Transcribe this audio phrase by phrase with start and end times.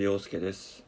[0.00, 0.82] 野地陽介です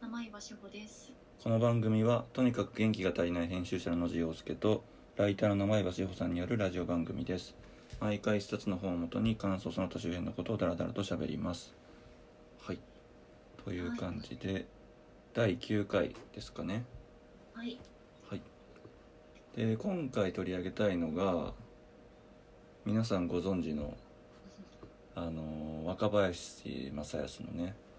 [0.00, 1.12] 生岩志保です。
[1.42, 4.84] この番組はとにかく元気が足りない編集者の野地陽介と
[5.16, 7.56] ライターの生岩志保さんによるラジオ番組です
[7.98, 11.74] 毎回一冊の本をもとに感想その他周辺のことをダラダラと喋ります
[12.60, 12.78] はい
[13.64, 14.66] という感じで、
[15.34, 16.84] 第9回ですかね
[17.54, 17.76] はい。
[18.30, 18.42] はい
[19.56, 21.54] で今回取り上げたいのが
[22.84, 23.94] 皆さんご存知の
[25.16, 27.91] あの若林正康のねはい。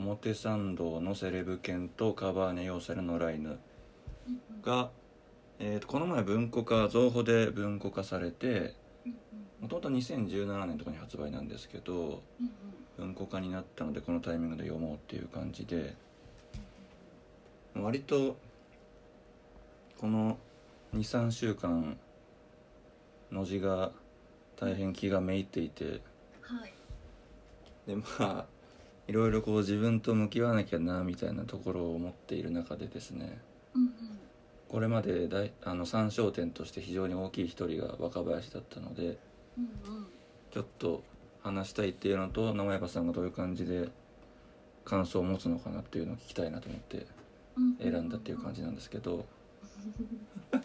[0.00, 3.58] 表参道のセレブ犬とカバーニャヨーセルのライヌ
[4.62, 4.90] が、
[5.58, 9.14] えーとこの前文庫化増補で文庫化されてうん
[9.60, 12.22] もともと2017年とかに発売なんですけど
[12.96, 15.94] 文庫化になったのでこのタイミングで読もうっていう感じで
[17.74, 18.36] 割と
[19.98, 20.38] この
[20.94, 21.98] 23週間
[23.30, 23.92] の字が
[24.58, 26.00] 大変気がめいっていて
[26.40, 26.72] はい。
[27.86, 28.46] でまあ
[29.10, 33.40] いろいろこう自分と向き合わなきゃなみたいなところを思っている中でですね
[33.74, 33.90] うんうん
[34.68, 39.18] これまで大あの参照点として非常に大きい一人が若林だったので
[39.58, 39.64] うん
[39.96, 40.06] うん。
[40.52, 41.02] ちょっと
[41.42, 43.88] 話したいっていうのと生山さんがどういう感じで
[44.84, 47.06] 感想を持つのかなっていうのを聞きたいなと思って
[47.82, 49.24] 選んだっていう感じなんですけど
[50.52, 50.62] あの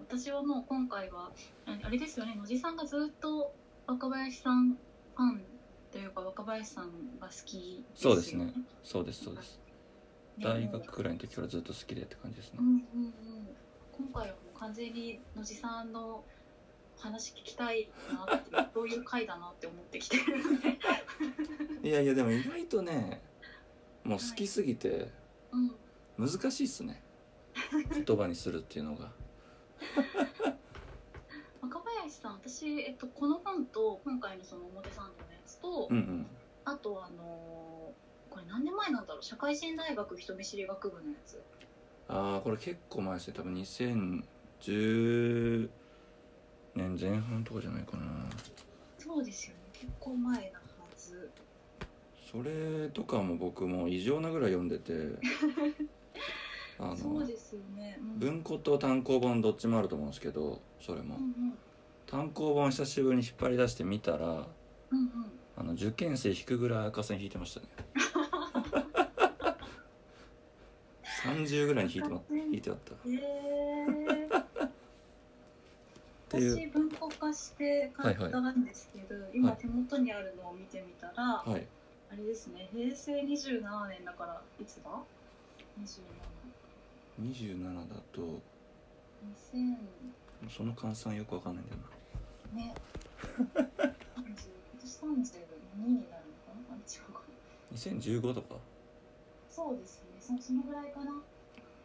[0.00, 1.30] 私はもう今回は
[1.66, 3.54] ああれですよね野地さんがずっと
[3.86, 5.42] 若林さんファン
[5.92, 6.86] というか若林さん
[7.20, 8.52] が好きですよそうですね。
[8.82, 9.60] そうですそうです。
[10.38, 10.44] ね。
[10.44, 12.58] 大学くらいの時からずっと好きでって感じですね。
[12.60, 12.82] うんうんうん。
[13.92, 16.24] 今回はもう完全に野地さんの
[16.98, 17.90] 話聞きたい
[18.26, 20.78] なっていうどういう回だなって思ってきてるんで。
[21.88, 23.20] いやいやでも意外とね
[24.02, 25.10] もう好きすぎて
[25.52, 25.76] うん。
[26.18, 27.02] 難しいっすね。
[28.06, 29.12] 言葉にするっていうのが。
[30.42, 30.61] 若
[32.02, 36.26] 林さん私、えっと、この本と今回のその表参道のやつと、うんうん。
[36.64, 37.72] あとあのー
[38.32, 41.42] これ何年前なんだろう社会人大学人見知り学部のやつ。
[42.08, 43.34] ああこれ結構前ですね。
[43.36, 45.68] 多分2010
[46.74, 48.06] 年前半とかじゃないかな。
[48.96, 49.60] そうですよね。
[49.74, 50.64] 結構前なは
[50.96, 51.30] ず。
[52.32, 54.94] それとかも僕も異常なぐらい読んでて。
[56.78, 61.16] あのそうですよね、うん、文庫と単行本どっちもあると思うんですけどそれも。
[61.16, 61.58] うんうん
[62.12, 64.46] 単行本久しぶりに引っ張り出してみたらうんうん。
[65.56, 67.66] あの受験生引くぐらい赤線引いてましたね。
[71.24, 72.92] 30ぐらいに引いてま引いてあった。
[72.92, 74.26] っへえ
[76.28, 76.52] ていう。
[76.52, 81.66] 私文庫化して買ったんですけど、今手元にあるのを見てみたら、はい。
[82.12, 84.90] あれですね平成27年だからいつだ
[85.80, 86.02] ?27
[87.32, 88.20] 27だと
[89.54, 89.76] 2000
[90.50, 92.01] その換算よくわかんないんだよな
[92.54, 92.74] ね。
[93.38, 96.74] 30今年32になるのかな？
[96.74, 97.20] あ違うか。
[97.70, 98.56] な2015とか
[99.50, 100.36] そうですね。
[100.38, 101.12] そそのぐらいかな。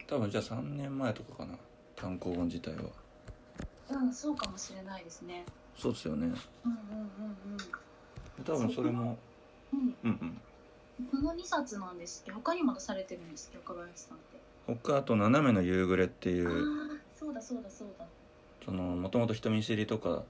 [0.08, 1.56] 多分じゃあ3年前とかかな。
[1.96, 2.84] 単行本自体は。
[3.90, 5.46] うんそうかもしれないですね。
[5.76, 6.28] そうですよね。
[6.28, 7.58] うんうんうん
[8.46, 9.18] 多分それも。
[9.74, 9.96] うんうん。
[10.04, 10.42] うん
[11.00, 11.06] うん。
[11.12, 14.38] この2冊なんですけど他にも出されてるんですけど岡林さんって。
[14.66, 16.52] 他あと「斜めの夕暮れ」っていあう。
[16.52, 18.06] あそうだそうだそうだ。
[18.66, 20.24] そのもともと人見知りとか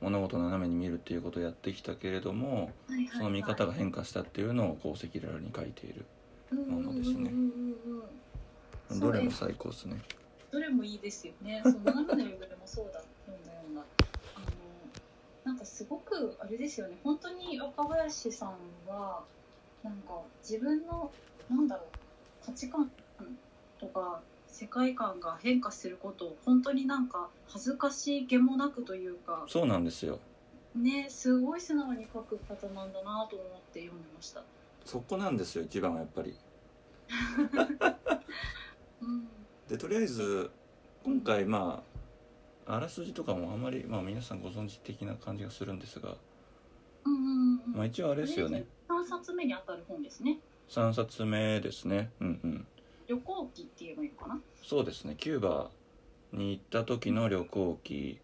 [0.00, 6.04] 物事を斜めに見るっていうことをやってきたけれどもはいはいはいその見方が変化したっていうのをこう赤裸々に書いている
[6.70, 7.30] ものですね
[9.00, 10.00] どれも最高ですね
[10.50, 11.60] どれもいいですよね。
[11.62, 13.80] その斜めの夕暮れもそうだ読んだような。
[13.80, 14.46] あの
[15.44, 16.96] なんかすごくあれですよね。
[17.04, 18.50] 本当に若林さん
[18.88, 19.22] は
[19.82, 21.10] なんか自分の
[21.50, 22.90] なんだろう価値観
[23.78, 30.18] とか世界観が変化することを本当になんか恥ずかしげもなくというかそうなんですよ
[30.74, 34.42] ねすごい素直に書く方なんだなと思って読んでました。
[34.84, 36.34] そこなんですよ一番はやっぱり
[39.02, 39.28] うん。
[39.68, 40.50] でとりあえず
[41.04, 41.82] 今回ま
[42.66, 46.16] ああらすじとかもあまり、まあ、皆さんご存知的な感じがするんですが、
[47.04, 47.20] うんうん
[47.66, 47.72] うん。
[47.74, 50.38] まあ、一応あれですよね三冊目にあたる本ですね。
[50.68, 52.66] 3冊目ですねうんうん
[53.08, 54.38] 旅行記って言えばいいのかな？
[54.62, 55.14] そうですね。
[55.16, 55.70] キューバ
[56.32, 58.20] に行った時の旅行記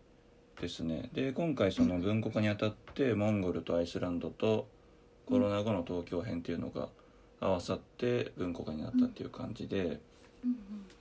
[0.60, 1.08] ですね。
[1.14, 4.68] で今回その文庫化にあたってモンゴルとアイスランドと
[5.24, 6.90] コロナ後の東京編っていうのが
[7.40, 10.00] 合わさって文庫化になったっていう感じで。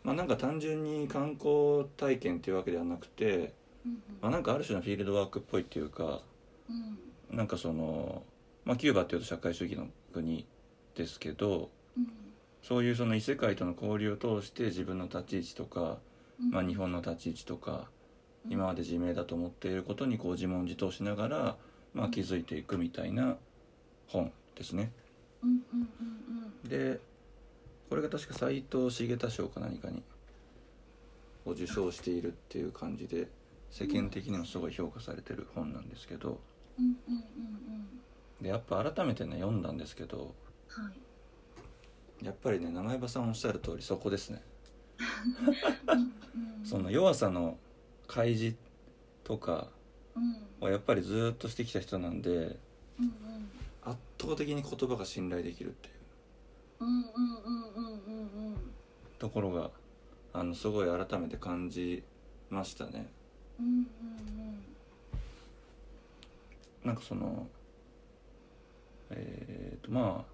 [0.03, 3.53] まあなんか単純に観光体験っていうわけではなくて、
[3.85, 6.21] うんまあ、なんかある種のフィールドワークっぽいっていうか
[6.69, 7.38] うん。
[7.38, 8.24] なんかその、
[8.63, 10.47] まあ、キューバっていうと社会主義の国
[10.95, 11.68] ですけどうん
[12.63, 16.00] そういうその異世界との交流を通して自分の立ち位置とか、
[16.42, 16.50] うん。
[16.50, 17.89] まあ、日本の立ち位置とか
[18.50, 21.56] 今まで自明だと思っていることにこう自問自答しながら、
[21.94, 23.38] まあ、気づいていくみたいな
[24.07, 24.92] 本ですね。
[25.44, 25.83] うんうんう
[26.65, 27.00] んで
[27.89, 30.01] これが確か斎藤茂太賞か何かに
[31.45, 33.27] を受賞しているっていう感じで
[33.69, 36.39] 世間的にもすごい評価されてる本なんですけど
[36.80, 37.88] うんうんうんうん。
[38.42, 40.33] でやっぱ改めてね読んだんですけど
[40.69, 41.12] はい
[42.23, 44.41] やっぱりね名前場さんおっしゃる通りそこですね。
[46.63, 47.57] その弱さの
[48.07, 48.55] 開示
[49.23, 49.67] とか
[50.15, 50.67] うん。
[50.67, 52.55] をやっぱりずーっとしてきた人なんでうんうん。
[53.83, 55.93] 圧倒的に言葉が信頼できるっていう。
[59.19, 59.71] ところが
[60.33, 62.03] あのすごい改めて感じ
[62.49, 63.09] ましたね。
[66.83, 67.47] なんかその
[69.09, 70.32] えー、とまあ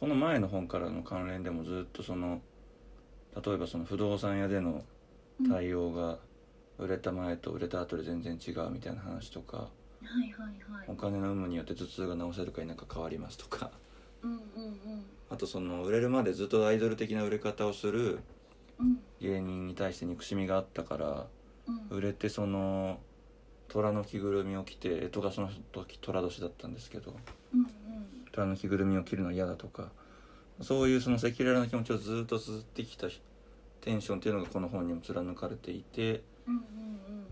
[0.00, 2.40] この前の本からの関連でもずっとその
[3.44, 4.84] 例えばその不動産屋での
[5.40, 5.50] うん。
[5.50, 6.18] 対応が
[6.78, 9.68] 売れた前と売れた後で全然違うみたいな話とかは
[10.24, 10.84] いはいはい。
[10.88, 13.70] お金の有無によって頭痛が治せるか否か変わりますとか
[14.22, 15.04] うんうんうん。
[15.28, 18.20] あとその売れるまでずっとアイドル的な売れ方をする
[18.78, 18.98] うん。
[19.20, 21.26] 芸人に対して憎しみがあったから
[21.68, 21.96] うん。
[21.96, 22.98] 売れてその
[23.68, 27.12] 虎の着ぐるみを着て干支がその時虎年だったんですけど
[27.52, 27.66] うんうん
[28.36, 29.90] 虎の着ぐるみを着るの嫌だとか
[30.60, 33.08] そういうその赤裸々な気持ちをずっと綴ってきた
[33.80, 36.22] テンションっていうのがこの本にも貫かれていて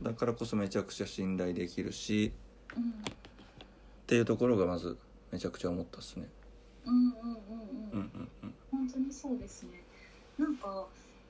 [0.02, 2.32] だからこそめちゃくちゃ信頼できるし
[2.76, 2.82] うん。
[2.82, 2.86] っ
[4.06, 4.98] ていうところがまず
[5.32, 6.28] めちゃくちゃ思ったっすね。
[6.84, 7.18] うんうんうんうん
[7.92, 7.98] うん。
[7.98, 9.82] うんうん本当にそうですね。
[10.38, 10.84] なんか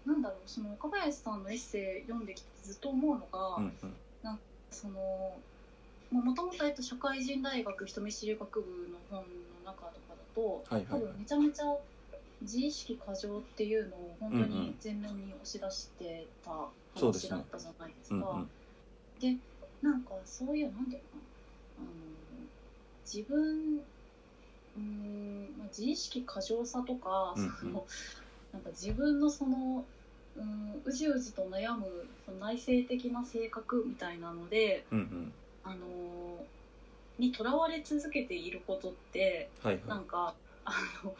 [0.06, 3.94] なんだろうその岡林さんのエッセイ読んできてずっと思うのが、うんうん。
[4.70, 5.36] その
[6.10, 9.24] もともと社会人大学人見知り学部の本の
[9.64, 10.92] 中とかだと、はいはい。
[10.92, 11.64] はい多分めちゃめちゃ
[12.42, 16.50] 自意識過剰っていうのを本当に前面に押し出してた
[16.94, 18.14] 話だったじゃないですか。
[18.14, 18.48] うんうん。
[19.20, 19.36] で
[19.82, 21.22] なんかそういうなんていうのかな。
[21.78, 21.86] あの
[23.04, 23.78] 自分
[24.76, 27.50] うーん、まあ、自意識過剰さとか、うんうん。
[27.60, 27.86] その
[28.52, 29.84] なんか自分のその
[30.36, 31.86] うんうじうじと悩む
[32.26, 35.32] その内省的な性格みたいなので、うんうん。
[35.62, 36.44] あの
[37.18, 40.34] にとらわれ続けていることってはいはなんか
[40.64, 40.72] あ
[41.04, 41.14] の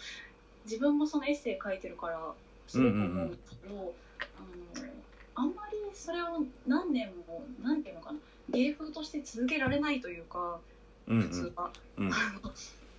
[0.64, 2.32] 自分もそのエッセイ書いてるから
[2.66, 3.94] すごく思うんですけど、
[4.36, 4.92] あの
[5.34, 8.18] あんまりそれを何年もなんていうのかな
[8.50, 10.58] 芸風として続けられないというか
[11.06, 12.06] 普通は、うん。
[12.06, 12.12] うん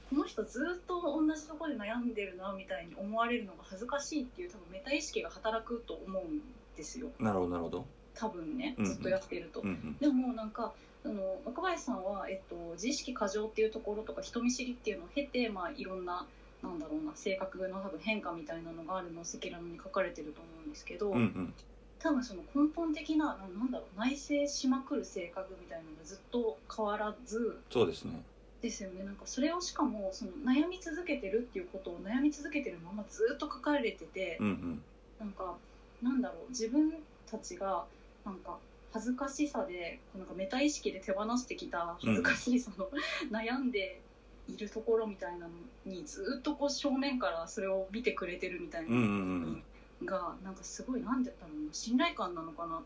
[0.07, 6.41] この人ずっと同じところで悩んでるなみたいに思われるのが恥ずかしいっていう多分メタ意識が働くと思うん
[6.77, 7.07] ですよ。
[7.19, 7.85] なるほどなるほど。
[8.13, 8.91] 多分ねうんうん。
[8.93, 9.61] ずっとやってると。
[9.61, 9.97] うんうん。
[9.99, 10.73] でもなんか
[11.05, 16.25] あの若林さんは、えっと、自意識過剰っていうところとか人見知りっていうのを経て、まあ、いろんな
[16.63, 21.53] なんだろうな性格の多分変化みたいなのがあるのを赤裸々に書かれてると思うんですけど、うんうん。
[21.99, 28.23] 多分その根本的なななんだろう内省しまくる性格みたいなのがずっと変わらずそうですね。
[28.61, 29.03] ですよね。
[29.03, 34.81] なんかそれをしかもその悩み続けてるっていうことを悩み続けてるままずっと書かれてて、うんうん。
[35.19, 35.55] なんか
[36.01, 36.93] なんだろう自分
[37.29, 37.85] たちが
[38.25, 38.57] なんか
[38.95, 42.89] 恥ずかしさでなんかメタ意識で手放してきた恥ずかしいその、
[43.29, 43.99] 悩んで
[44.47, 45.53] いるところみたいなの
[45.85, 48.95] にずっとこう正面からそれを見てくれてるみたいな。
[48.95, 49.11] うんうんう
[49.47, 49.63] ん
[50.03, 51.73] がなんかすごいなんて言ったらいいの？
[51.73, 52.83] 信頼感なのかな？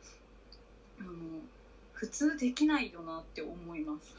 [0.99, 1.09] あの
[1.91, 4.15] 普通できないよなって思います。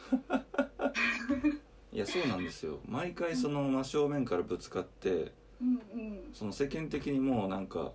[1.92, 2.80] いやそうなんですよ。
[2.86, 6.30] 毎回その真正面からぶつかってうんうん。
[6.34, 7.92] その世間的にもうなんか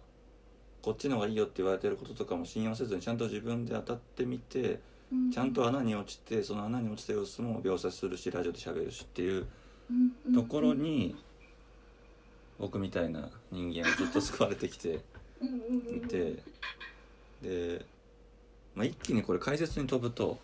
[0.85, 4.79] こっちの方がいいよって言われてることとかも信用せずにちゃんと自分で当たってみて
[5.11, 5.31] うん。
[5.31, 9.47] ちゃんと穴に落ちてその穴に落ちた様子も描写するしラジオで喋るしっていう
[10.35, 11.15] ところに
[12.59, 14.99] 僕みたいな人間はずっと救われてきて
[15.91, 16.43] いて
[17.41, 17.83] で、
[18.75, 20.37] まあ、一気にこれ解説に飛ぶと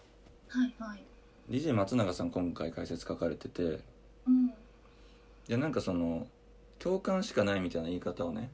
[0.47, 1.03] はいはい。
[1.51, 3.79] DJ 松永さん今回解説書かれてて
[4.25, 4.51] うん。
[5.47, 6.25] でなんかその
[6.79, 8.49] 共感しかないみたいな言い方をね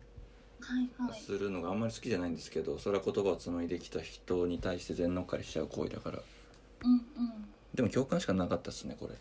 [1.26, 6.20] するのがあんまり好きじゃないんですけどそれは言葉を紡いできた人に対して全乗っかりしちゃう行為だから。
[6.84, 7.02] うんうん。
[7.74, 9.14] でも共感しかなかったっすねこれ。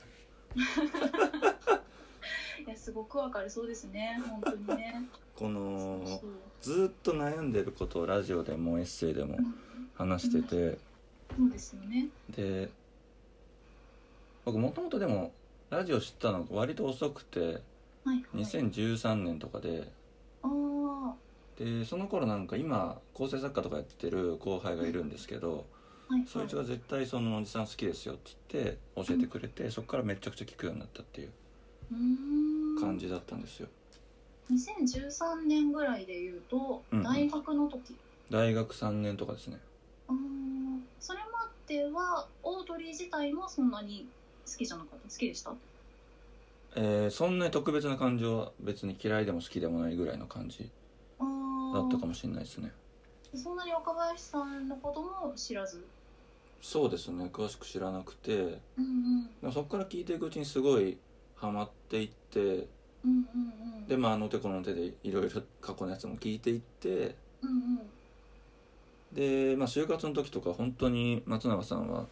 [2.67, 5.03] いやすごくわかるそうですね本当にね。
[5.37, 6.21] この
[6.63, 9.55] ずっと悩んでることをラジオでもエッセイでもうん
[9.95, 10.79] 話してて。
[11.37, 12.09] そうですよね。
[12.31, 12.71] で
[14.45, 15.33] 僕もともとでも
[15.71, 18.25] ラジオ知ったのが割と遅くてはいはい。
[18.35, 19.91] 2013年とかで
[21.59, 25.65] でその頃なんか今構成作家とかやってる後輩がいるんですけど
[26.09, 26.29] はいはい。
[26.29, 31.31] そいつが絶対そのおじさん好きですよっつって教えてくれてそこからめちゃくちゃ聞くようになったっていう
[32.81, 33.69] 感じだったんですよ。
[34.53, 37.05] 2013年ぐらいで言うと、うんうん。
[37.05, 37.97] 大学の時。
[38.31, 39.59] 大学3年とかですね。
[40.09, 40.17] あー。
[41.01, 44.07] それまではオードリー自体もそんなに
[44.47, 45.09] 好きじゃなかった？
[45.11, 45.53] 好きでした？
[46.77, 50.71] えーそんなに特別な感情は別に嫌いでも好きでもないぐらいの感じ
[51.75, 52.73] だったかもしれないですね。
[53.35, 55.85] そんなに若林さんのことも知らず？
[56.63, 57.29] そうですね。
[57.33, 58.37] 詳しく知らなくて。
[58.37, 59.29] でうんうん。
[59.43, 60.97] もそこから聞いていくうちにすごい
[61.37, 62.41] ハマっていって。
[62.41, 63.23] うんうん
[63.81, 63.87] うん。
[63.87, 67.15] でまああの手この手でいろいろ過去のやつも聞いていって。
[67.43, 67.81] うんうん。
[69.13, 72.07] でまあ就活の時とか本当に松永さんは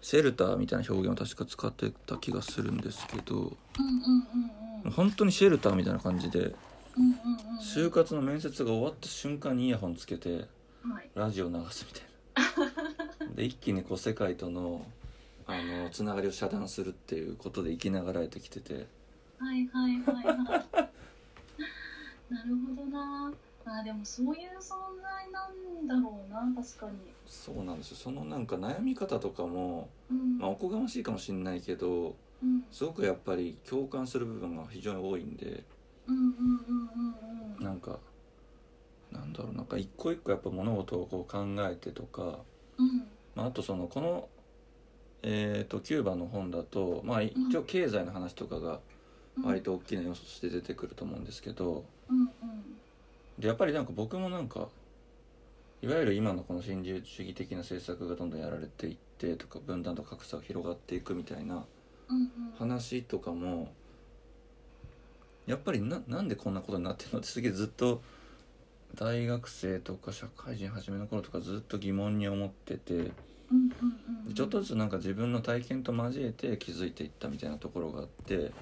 [0.00, 3.34] シェルターみたいな表現を確か使ってた気がするんですけど。
[3.34, 3.54] うんうんうん
[4.84, 4.90] うん。
[4.90, 6.54] 本当にシェルターみたいな感じで
[6.96, 7.58] うんうんうん。
[7.58, 10.48] 就活の面接が終わった瞬間にイヤホンつけて
[10.82, 11.10] はい。
[11.14, 12.66] ラジオ流すみたい
[13.28, 13.34] な。
[13.34, 14.84] で一気にこう世界との
[15.46, 18.86] あのつながりを遮断するっていうことで生きながらえてきてて。
[19.38, 20.92] はいはいはいはい。
[22.32, 23.32] なるほどな。
[23.64, 26.98] あでもそういう存在なんだろうな確かに。
[27.26, 27.96] そうなんですよ。
[27.96, 30.38] そのなんか悩み方とかも、うん。
[30.38, 32.64] まあ、おこがましいかもしれないけどうん。
[32.70, 35.64] すごくやっぱり共感する部分が非常に多いんで
[37.60, 37.98] なんか
[39.12, 42.40] なんだろうなんか一個一個やっぱ物事をこう考えてとか、
[42.78, 43.06] うん。
[43.34, 44.28] まあ、あとそのこの
[45.24, 48.80] えー、とキューバの本だと、まあ、一応経済の話とかが
[49.36, 49.44] うん。
[49.44, 51.84] 割と大きな要素として出てくると思うんですけど
[53.38, 54.68] でやっぱりなんか僕もなんか
[55.80, 61.64] いわゆる今のこの新自由主義的な政策がどんどんやられていってとか分断と格差が広がっていくみたいな
[62.58, 63.72] 話とかも
[65.46, 68.02] やっぱりななんでこんなことになってるのってすげえずっと
[68.94, 73.10] 大学生とか社会人初めの頃とかずっと疑問に思ってて
[74.34, 78.52] ちょっとずつなんか自分の体験と交えて気づいていったみたいなところがあって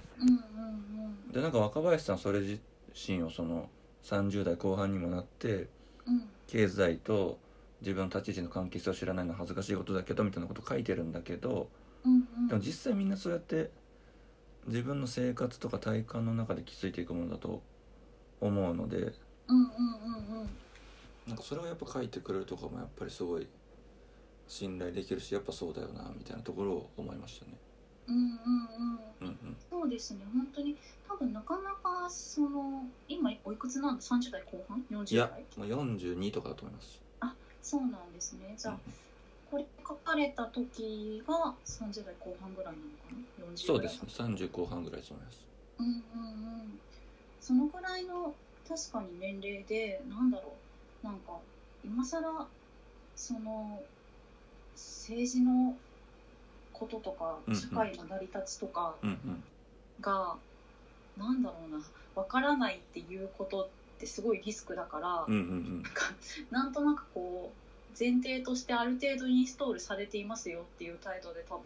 [1.33, 2.61] でなんか若林さんそれ自
[2.95, 3.69] 身をその
[4.05, 5.69] 30代後半にもなって
[6.07, 6.23] うん。
[6.47, 7.39] 経済と
[7.81, 11.69] 自分の立ち位置の関係性を知らないのは恥ずかしいことだけどみたいなこと書いてるんだけど
[12.05, 12.49] うんうん。
[12.49, 13.71] でも実際みんなそうやって
[14.67, 17.63] 自分の生活とか体感の中で気づいていくものだと
[18.41, 19.15] 思うのでうんうん
[19.49, 20.51] うんうん。
[21.27, 23.47] なんかそれをやっぱ書いてくれるとかもやっぱりすごい
[24.49, 27.53] 信頼できるしやっぱそうだよなみたいなところを思いましたね。
[28.09, 28.31] うんうんうん。
[29.21, 30.21] うんうん、そうですね。
[30.33, 30.77] 本当に
[31.07, 34.79] 多分なかなかその今おいくつなんだ？30代後半？
[34.79, 37.01] い40や代もう42とかだと思います。
[37.63, 38.55] そうなんですね。
[38.57, 38.93] じゃあこれ
[39.87, 44.09] 書かれた時が30代後半ぐらいなのかな？40そうですね。
[44.09, 45.47] 30後半ぐらいだと思います。
[45.79, 45.97] うんうんう
[46.65, 46.81] ん。
[47.41, 48.35] そのぐらいの
[48.69, 50.53] 確かに年齢でなんだろ
[51.03, 51.07] う。
[51.07, 51.33] なんか
[51.85, 52.47] 今更
[53.17, 53.83] その
[54.75, 55.75] 政治の
[56.73, 59.45] こととか社会の成り立ちとかうんうん。
[60.01, 60.39] が、
[61.17, 61.83] なんだろうな。
[62.15, 65.27] わからないっていうことってすごいリスクだから、
[66.51, 71.65] なんとなくこう前提としてある程度インストールされていますよっていう態度で多分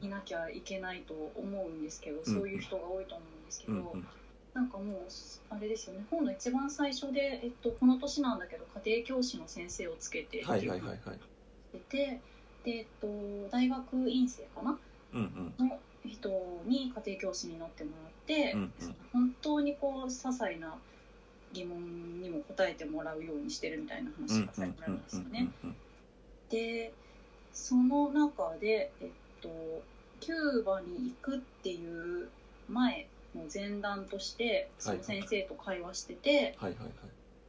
[0.00, 3.96] いなきゃいけないと思うんですけど、んそういう人が多いと思うんですけど、
[4.54, 4.96] なんかもう
[5.50, 6.04] あれですよね。
[6.10, 11.18] 本の一番最初で、えっと、この年なんだけど家庭教師の先生をつけてはいはいはいはい。
[11.72, 12.20] てて
[12.64, 13.08] で、えっと、
[13.50, 14.78] 大学院生かな？
[15.12, 15.66] うんうん。
[15.68, 18.96] の人に家庭教師になってもらって、うんうん。
[19.12, 20.78] 本当にこう些細な
[21.52, 25.48] 疑問にも答えてもらうようにしてるみたいなうん話がされてるんですよね。
[25.64, 25.76] うん
[26.50, 26.92] で
[27.52, 29.08] その中で、えっ
[29.40, 29.48] と、
[30.20, 32.28] キューバに行くっていう
[32.68, 36.56] 前の前段としてその先生と会話してて。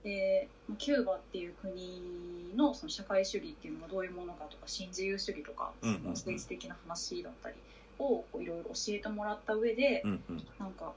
[0.04, 7.56] でまあキューバっていう国のその社会主義っていうのがどういうものかとか新自由主義とか、政治的な話だったり
[8.00, 10.94] をこういろいろ教えてもらった上で、うんうんなんか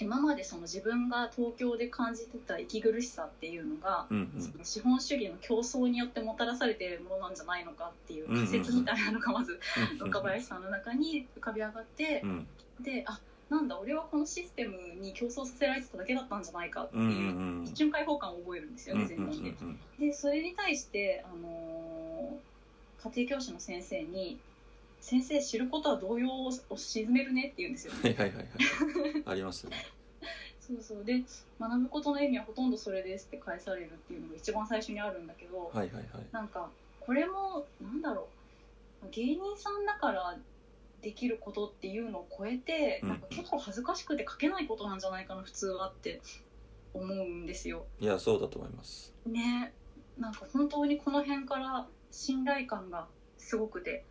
[0.00, 4.42] 今までその自分が東京で感じてた息苦しさっていうのが、うんうん。
[4.42, 9.60] その資本主義の競争によってもたらされているものなんじゃないのかっていう仮説みたいなのがまず
[10.00, 12.46] うん若林さんの中に浮かび上がってう、ん。
[12.80, 19.30] であなんだ俺はこのシステムに競争させられてただけだったんじゃないかっていうんうん瞬間放感を覚えるんですよね前段
[19.98, 20.06] で。
[20.06, 22.50] でそれに対して、あのー
[23.02, 24.38] 家庭教師の先生に
[25.00, 28.00] 「先生知ることは動揺を沈めるね」って言うんですよね。
[28.02, 29.22] はいはいはいはい。
[29.26, 29.76] ありますね。
[30.60, 31.22] そうそうで
[31.58, 36.04] 学ぶことの意味はほとんどそれですって返されるっていうのが一番最初にあるんだけど、はいはいはい。
[36.30, 38.28] なんかこれもなんだろ
[39.02, 40.38] う芸人さんだから
[41.00, 46.20] できることっていうのを超えて、うんなんか結構恥ずかしくて書けないことなんじゃないかな普通はって
[46.92, 47.86] 思うんですよ。
[47.98, 49.14] いやそうだと思います。
[49.26, 49.72] ね
[50.18, 53.08] なんか本当にこの辺から信頼感が
[53.40, 54.04] すごくて。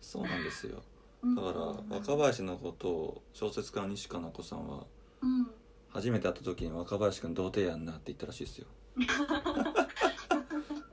[0.00, 0.82] そうなんですよ。
[1.22, 4.84] うんだから若林のことを小説家の西加奈子さんは
[5.20, 5.48] うん
[5.90, 8.66] 初めて会った時に若林君童貞やんなって言ったらしいですよ。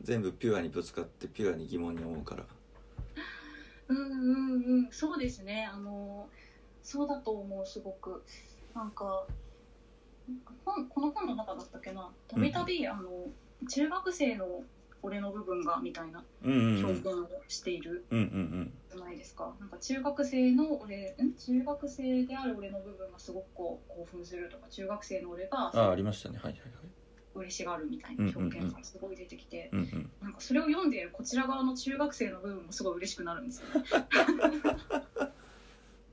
[0.03, 2.45] 全部ピュアにぶつかってピュアに疑問に思うから。
[3.87, 6.29] うんうんうんそうですねあの
[6.83, 8.23] そうだと思うすごく
[8.75, 9.25] なんか
[10.63, 13.09] 本この本の中だったっけなたびたびあの
[13.67, 14.63] 中学生の
[15.01, 21.33] 俺の部分がみたいな表現をしているじゃないですか、なんか中学生の俺ん？
[21.33, 26.39] 中学生である俺の部分がすごくこう興奮するとか中学生の俺がああありましたね。
[26.41, 26.69] はいはいはい。
[27.35, 30.09] 嬉しがるみたいな表現がすごい出てきて、うんうん。
[30.21, 33.67] なんかそれを読んでいるこちら側の中学生の部分もすごい嬉しくなるんですよ。
[33.67, 33.85] ね。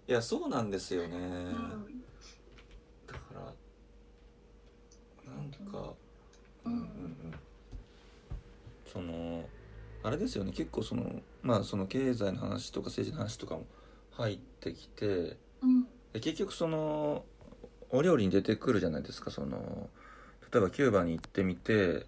[0.08, 2.04] いやそうなんですよね、うん。
[3.06, 3.40] だから
[5.32, 5.94] なんか
[6.64, 7.34] ううんんうんうん
[8.96, 9.44] その
[10.02, 10.52] あれですよね。
[10.52, 13.66] 結構そのまあその経済の話とか政治の話とかも
[14.12, 15.84] 入ってきてうん。
[16.14, 17.24] で結局その
[17.90, 19.30] お料理に出てくるじゃないですか。
[19.30, 19.90] その
[20.50, 22.06] 例えばキューバに行ってみて、うん。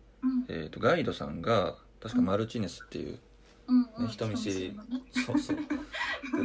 [0.49, 3.19] えー、とガイドさんが確かマルチネスっていう、
[3.67, 4.07] うんうん。
[4.07, 4.81] ね人見知り
[5.27, 5.57] そうそう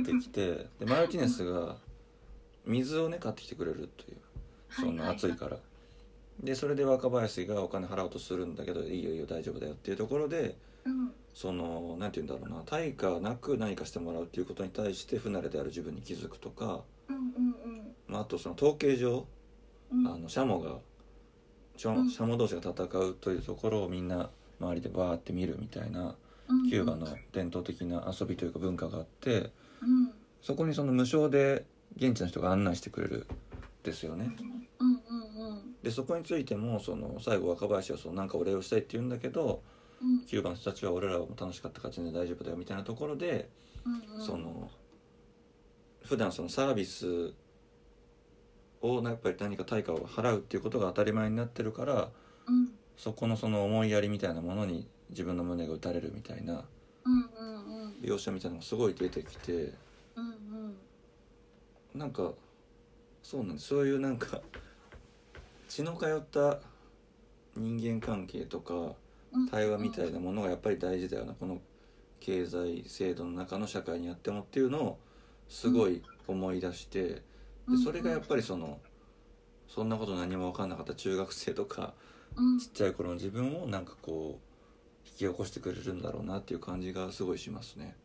[0.04, 1.78] 出てきてでマルティネスが
[2.66, 4.18] 水をね買ってきてくれるという
[4.70, 5.58] そんな暑いから、
[6.42, 11.12] でそれで若林がお金払おうとするんだけどいいよいいよ大丈夫だよっていうところでうん。
[11.34, 17.26] そのなんて言うんだろうな対価なく何かしてもらうっていうことに対して不慣れである自分に気づくとか、うんうん
[18.08, 19.26] まあ、あとその統計上
[19.92, 20.08] うん。
[20.08, 20.78] あのシャモが
[21.78, 22.06] シャうん。
[22.06, 26.16] モシャモ同士が戦うというところをみんな周りでバーって見るみたいな
[26.50, 30.12] うんキューバの伝統的な遊びというか文化があってうん。
[30.42, 33.26] そこにその無償で現地の人が案内してくれるん
[33.84, 34.36] ですよね。
[34.80, 34.93] うんうんうん
[35.84, 39.62] でそこについてもその最後若林はそのなんかお礼をしたいって言うんだけど
[40.02, 40.26] うん。
[40.26, 43.50] キューバの人たちは俺らも楽しかったから全然大丈夫だよみたいなところで、
[43.86, 44.26] うんうん。
[44.26, 44.70] その
[46.04, 47.34] 普段そのサービス
[48.82, 52.10] をやっぱり何か対価を払うっていうことが当たり前になってるから
[52.48, 52.72] うん。
[52.98, 56.64] そこのその思いやりみたいなものに自分の胸が打たれるみたいな
[58.02, 60.28] 描写みたいなのがすごい出てきてうん
[61.96, 62.00] うん。
[62.00, 62.32] なんか
[63.22, 63.68] そうなんです。
[63.68, 64.42] そういうなんか
[65.74, 66.60] 血の通った
[67.56, 68.94] 人間関係とか
[69.32, 69.48] うん。
[69.50, 71.34] 対話みたいなものがやっぱり大事だよな。
[71.34, 71.60] この
[72.20, 75.00] 経済制度の中の社会にあってもっていうのを
[75.50, 77.22] すごい思い出してで
[77.84, 78.80] それがやっぱりその
[79.68, 81.96] そんなこと何も分かんなかった中学生とか
[82.36, 82.60] うん。
[82.60, 87.96] ちっちゃい頃の自分をなんかこう引き起こしてくれるんだろうなっていう感じがすごいしますね。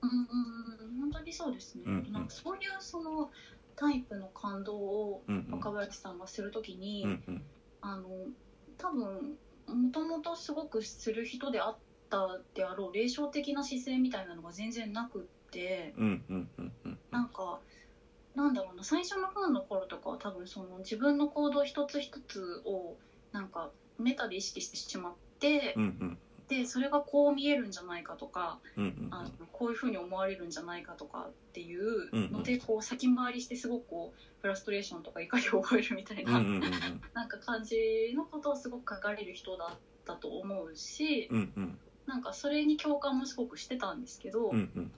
[0.00, 1.00] うんうんうん。
[1.00, 2.12] 本当にそうですね、うんうん。
[2.12, 3.30] なんかそういうその
[3.78, 7.42] タイプの感動を若林さんがするときに、うんうん。
[7.80, 8.08] あの
[8.76, 9.36] 多分
[9.66, 11.76] もともとすごくする人であっ
[12.10, 16.98] たであろう霊障的な姿勢みたいなのが全然なくってうんうんうんうん。
[17.12, 17.60] なんか
[18.34, 22.96] なんだろうな最初の方の頃とかは多分その自分の行動一つ一つを
[23.30, 36.62] なんかメタで意識してしまって、うんうんでそれがこう見えるんじゃないかとか、うんうんあのこういうふうに思われるんじゃないかとかっていうので、こう先回りしてすごくこうフラストレーションとか怒りを覚えるみたいな、うんうんうん
[37.12, 41.78] なんか感じのことをすごく書かれる人だったと思うし、うんうん。
[42.06, 44.92] なんかそれに共感もすごくしてたんですけど、うんうん。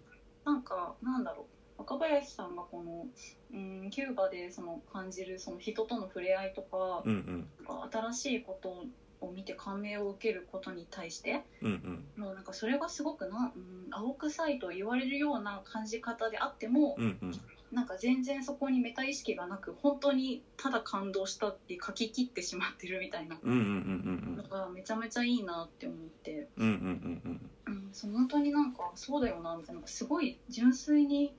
[0.45, 1.61] なんかなんだろう。
[1.81, 3.07] 若林さんがこの、
[3.55, 8.85] うん、キューバでその感じるその人との触れ合いとか,、うんうんか新しいこと
[9.21, 12.23] を見て感銘を受けることに対してうんうん。
[12.23, 17.33] もうなんかそれがすごくな、うん、青臭いと言われるような感じ方であっても、うんうん。
[17.73, 27.51] なんか全然そこにメタ意識がなく本当にただ感動したって書き切ってしまってるみたいなのがめちゃめちゃいいなって思って、うんうんうんうん。
[27.67, 31.33] うん、そう本当になんかそうだよなみたいなすごい純粋に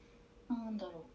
[0.48, 1.11] なんだろう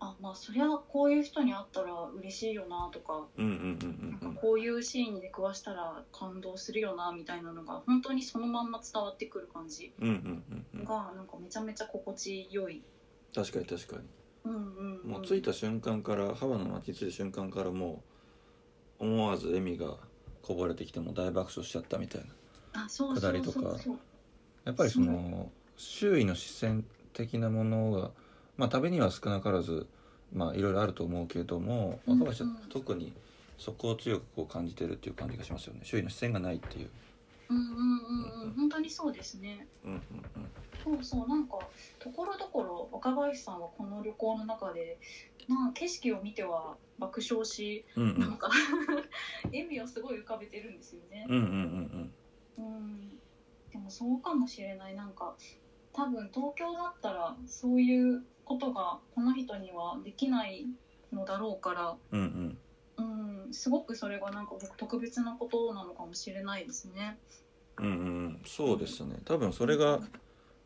[0.00, 10.84] あまあそりゃこういう人に会ったら嬉しいよなとかうんうんうんなんかこういうシーンに出くわしたら感動するよなみたいなのが本当にそのまんま伝わってくる感じうんうんうんうん。
[10.84, 12.82] がなんかめちゃめちゃ心地よい。
[13.34, 14.02] 確かに確かに。
[14.44, 18.02] うんうんうん、もう着いた瞬間からハワの街に着いた瞬間からも
[18.98, 19.98] う思わず笑みが
[20.40, 22.22] こぼれてきてもう大爆笑しちゃったみたい
[22.72, 22.84] な。
[22.84, 23.76] あそうそう下りとか。
[24.64, 28.10] やっぱりその周囲の視線的なものが
[28.60, 29.86] まあ旅には少なからず
[30.34, 33.14] まあいろいろあると思うけれどもうんうん若林は特に
[33.56, 35.80] そこを強くこう感じてるっていう感じがしますよね。
[35.82, 36.90] 周囲の視線がないっていう。
[37.48, 38.52] うんうんうんうん。
[38.52, 39.66] 本当にそうですね。
[39.84, 40.00] うんうん
[40.82, 41.28] そうそう。
[41.28, 41.58] なんか
[41.98, 44.98] ところどころ若林さんはこの旅行の中で
[45.48, 48.10] なんか景色を見ては爆笑しうんうん。
[48.10, 48.50] うんなんか
[49.44, 51.26] 笑みをすごい浮かべてるんですよね。
[51.28, 52.12] うんうん
[52.58, 52.64] うん。
[52.64, 53.18] うん。
[53.70, 54.94] でもそうかもしれない。
[54.94, 55.34] なんか
[55.92, 60.66] 多分東京だったらそういうことがこの人にはできない
[61.12, 62.58] のだろうからうん
[62.98, 63.46] うん。
[63.46, 67.16] うんすごくそれがなんか僕特別なことなのかもしれないですね。
[67.78, 67.92] うんうん。
[67.92, 67.96] う
[68.30, 69.18] んそうですね。
[69.24, 70.00] 多分それが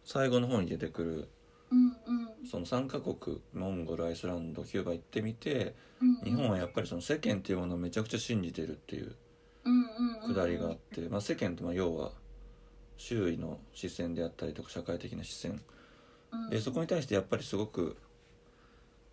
[0.02, 1.28] 最後の方に出てくる
[1.70, 2.46] うんうん。
[2.46, 9.14] その3カ国モンゴルアイスランドキューバ行ってみてうん日本はやっぱりその世間っていうものをめちゃくちゃ信じてるっていう
[9.64, 12.12] うんうんうんくだりがあって、まあ、世間ってまあ要は
[12.96, 15.60] 周囲の視線であったりとか社会的な視線うん
[16.50, 17.96] でそこに対してやっぱりすごく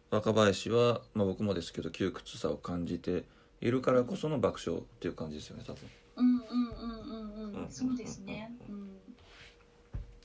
[0.10, 3.24] 若林は、まあ、僕もですけど窮屈さを感じて
[3.62, 5.90] いるからこその爆笑っていう感じですよね多分。
[6.18, 7.64] うんうんうんうんうん。
[7.64, 7.72] うん。
[7.72, 8.52] そうですね。
[8.68, 8.76] うん。
[8.76, 8.78] う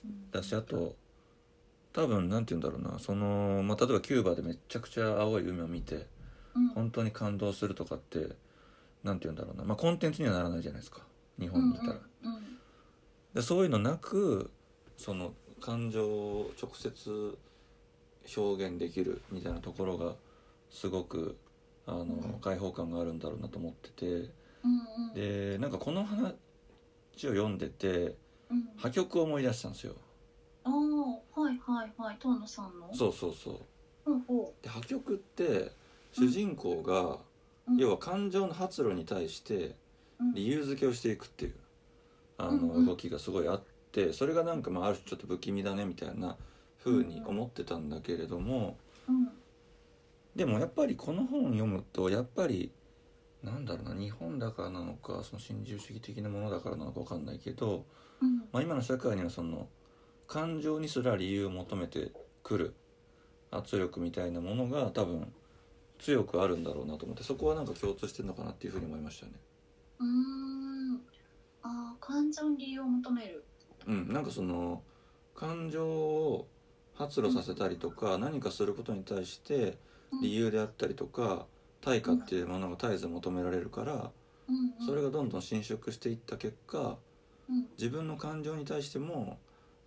[0.08, 0.30] ん。
[0.30, 0.96] だしあと
[1.92, 6.06] 多分なんて言うんだろうなその、まあ、例えばキューバでめちゃくちゃ青い海を見て
[6.54, 6.68] うん。
[6.70, 8.34] 本当に感動するとかって
[9.04, 11.02] なんて言うんだろうな、まあ、コンテンツにはならないじゃないですか
[11.38, 12.00] 日本にいたら。
[13.34, 14.50] でそういうのなく
[14.96, 17.38] その感情を直接
[18.36, 20.14] 表現できるみたいなところが
[20.70, 21.36] すごく
[21.86, 22.04] あのう
[22.36, 24.28] ん開放感があるんだろうなと思っててうん
[25.08, 25.14] うん。
[25.14, 28.14] でなんかこの話を読んでて
[28.50, 28.68] うん。
[28.76, 29.94] 破局を思い出したんですよ。
[30.64, 32.16] ああはいはいはい。
[32.20, 32.94] 遠野さんの？
[32.94, 33.54] そうそうそう。
[34.04, 35.72] ほうほで破局って
[36.12, 37.18] 主人公が、う
[37.68, 37.76] うん。
[37.76, 39.74] 要は感情の発露に対して
[40.20, 40.34] うん。
[40.34, 41.54] 理由付けをしていくっていう
[42.38, 43.62] あの動きがすごいあっ
[43.96, 46.36] てそれがなんかまあある種ちょっと不気味だねみたいな
[46.84, 48.76] 風に思ってたんだけれども
[49.08, 49.28] うん。
[50.36, 52.70] でもやっぱりこの本を読むとやっぱり
[53.42, 57.86] なんだろうな日本だからなのかその新自由主義的なものだからなのか分かんないけど、
[58.20, 58.38] うん。
[58.52, 59.68] まあ、今の社会にはその
[60.26, 62.10] 感情にすら理由を求めて
[62.42, 62.74] くる
[63.50, 65.32] 圧力みたいなものが多分
[65.98, 69.32] 強くあるんだろうなと思ってそこはなんか共通してるのかなっていうふうに思いましたね。
[70.00, 70.96] うーん。
[71.62, 73.45] ああ感情に理由を求める
[73.86, 74.82] うん、なんかその
[75.34, 76.46] 感情を
[76.94, 79.78] 発露させたりとか、何かすることに対して
[80.12, 80.20] うん。
[80.22, 81.46] 理由であったりとか
[81.80, 84.12] 対価っていうものが絶えず求められるから
[84.86, 86.96] それがどんどん侵食していった結果
[87.48, 87.66] うん。
[87.76, 89.38] 自分の感情に対しても、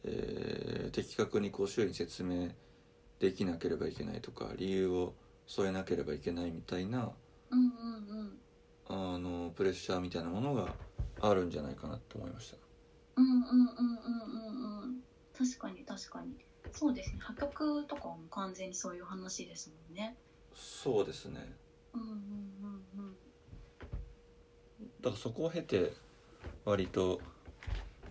[0.03, 2.49] えー的確にこう周囲に説明
[3.19, 5.13] できなければいけないとか理由を
[5.47, 7.11] 添えなければいけないみたいな
[8.89, 10.73] あのプレッシャーみたいなものが
[11.21, 12.68] あるんじゃないかなって思いました。
[13.19, 14.95] うんうんうんうんうんうん
[15.37, 16.37] 確かに確かに。
[16.71, 17.19] そうですね。
[17.21, 20.15] 破局とかも完全にそういう話ですもんね。
[20.53, 21.53] そうですね。
[21.93, 23.15] うんうんうんうん。
[25.01, 25.91] だからそこを経て
[26.63, 27.21] 割と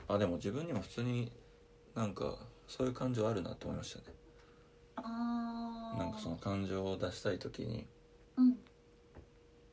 [0.09, 1.33] あでも自分にも普通に
[1.95, 4.05] なんかそういう感情あるなと思いましたね。
[4.97, 7.87] ああなんかその感情を出したい時に。
[8.37, 8.51] うん。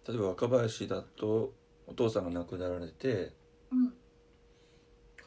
[0.07, 1.51] 例えば若林だと
[1.87, 3.44] お父さんが亡くなられてうん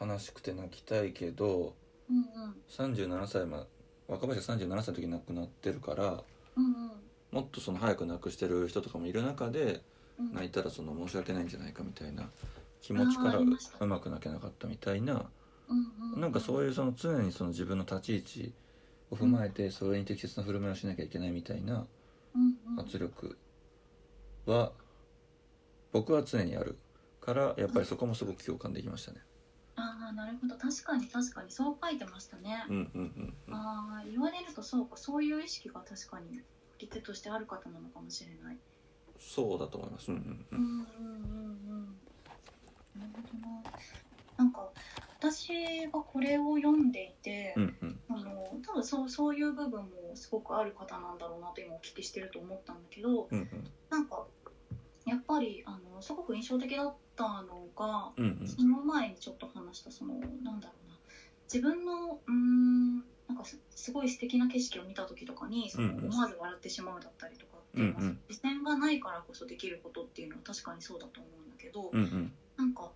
[0.01, 1.75] 悲しくて泣きたいけど
[2.09, 2.55] うんうん。
[2.69, 3.65] 37歳ま
[4.07, 6.23] 若林が37歳の時に亡くなってるから
[6.55, 6.91] うんうん。
[7.31, 9.81] もっとその早く亡くしてる人とかもいる中で
[10.19, 10.33] うん。
[10.33, 12.29] 泣いたらその申し訳ないんじゃないかみたいな
[12.81, 15.29] 気持ちからうまく泣けなかったみたいな
[15.69, 16.21] うんうん。
[16.21, 18.53] なんかそういうその常にその自分の立ち位置
[19.11, 21.85] を踏まえてそれに適切な振る舞いをしなきゃいけないみたいな
[22.77, 23.37] 圧力
[24.45, 24.71] は
[25.91, 26.77] 僕は常にある
[27.21, 29.19] からやっぱりそこもすごく共感できましたね。
[29.79, 30.55] ああなるほど。
[30.57, 31.51] 確かに確かに。
[31.51, 33.53] そう書いてましたね、うんうんうんうん。
[33.55, 34.97] ああ言われるとそうか。
[34.97, 36.37] そういう意識が確かに
[36.71, 38.57] 振り手としてある方なのかもしれない。
[39.19, 40.11] そうだと思います。
[40.11, 40.59] うんうんううん。
[40.59, 41.99] んうんうんうん。
[42.99, 43.47] なるほど。
[43.47, 43.63] な
[44.37, 44.69] なんか
[45.19, 47.99] 私がこれを読んでいて、うんうん。
[48.09, 53.71] あの多分そうそういう部分もすごくある方なんだろうなと今お聞きしてると思ったんだけどうんうん。
[53.89, 54.25] なんか
[55.09, 58.47] やっぱりあのすごく印象的だったのがうんうん。
[58.47, 60.95] その前にちょっと話したそのなんだろうな
[61.51, 62.95] 自分のうーん
[63.27, 68.19] なんかすすごい素敵な景色を見た時とかにその思わず笑ってしまうだったりとかっていうのは、うんうん。
[68.29, 72.31] 視線がないからこそできることっていうのは確かにそうだと思うんだけど、うんうん。
[72.57, 72.89] なんか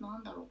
[0.00, 0.46] なんだろう。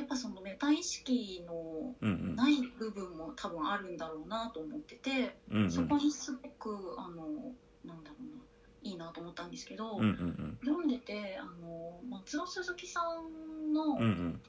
[0.00, 1.92] やっぱそのメタ意識の
[2.36, 5.70] ない部分も多分あるんだろうなと思ってて、うんうん。
[5.70, 7.52] そこにすごくあの
[7.84, 8.42] なんだろうな
[8.82, 14.40] いいなと思ったんですけど、うんうん読んでてあの松尾鈴木さんのうんうん。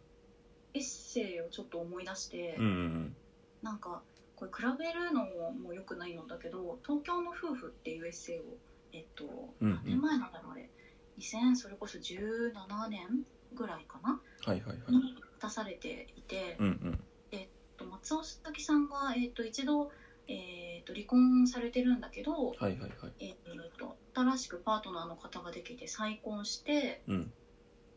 [0.75, 3.15] エッセイをちょっと思い出して、うんうん
[3.63, 4.01] なんか
[4.35, 8.43] これ比べるのも良くないのだけど「東京の夫婦」っていうエッセイを
[8.93, 10.69] えっとうん何年前なんだろうあれ。
[11.17, 14.21] 2000それこそ17年ぐらいかな？
[14.45, 14.91] はいはいはい。
[14.93, 17.03] に出されていて、うんうん。
[17.31, 19.91] えっと松尾鈴木さんが、えっと、一度、
[20.29, 22.91] えっと離婚されてるんだけど、はいはいはい。
[23.19, 23.35] えっ
[23.77, 27.31] と新しくパートナーの方ができて再婚してうん。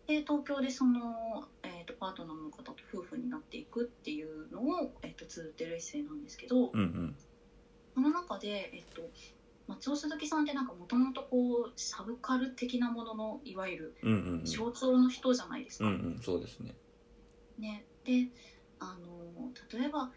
[0.06, 7.16] で東京でその、えっとパートナーの方と夫婦になっていくっていうのを、えっと綴ってるエッセイなんですけど、うんうん。
[7.94, 9.02] その中で、えっと、
[9.68, 14.44] 松尾鈴木さんってなんかもともとこうサブカル的なもののいわゆるうんうんうん。
[14.44, 15.86] 象徴の人じゃないですか。
[15.86, 16.74] うんうんそうですね。
[17.58, 18.28] ね、で
[18.80, 20.10] あの例えば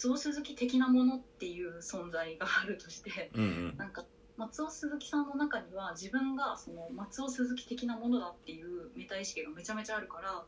[0.00, 3.76] 松松尾鈴木的なものっていう存在があるとしてうんうん。
[3.76, 4.04] なんか
[4.38, 10.44] 松尾鈴木さんの中には自分がその松尾鈴木的なものだっていうメタ意識がめちゃめちゃあるから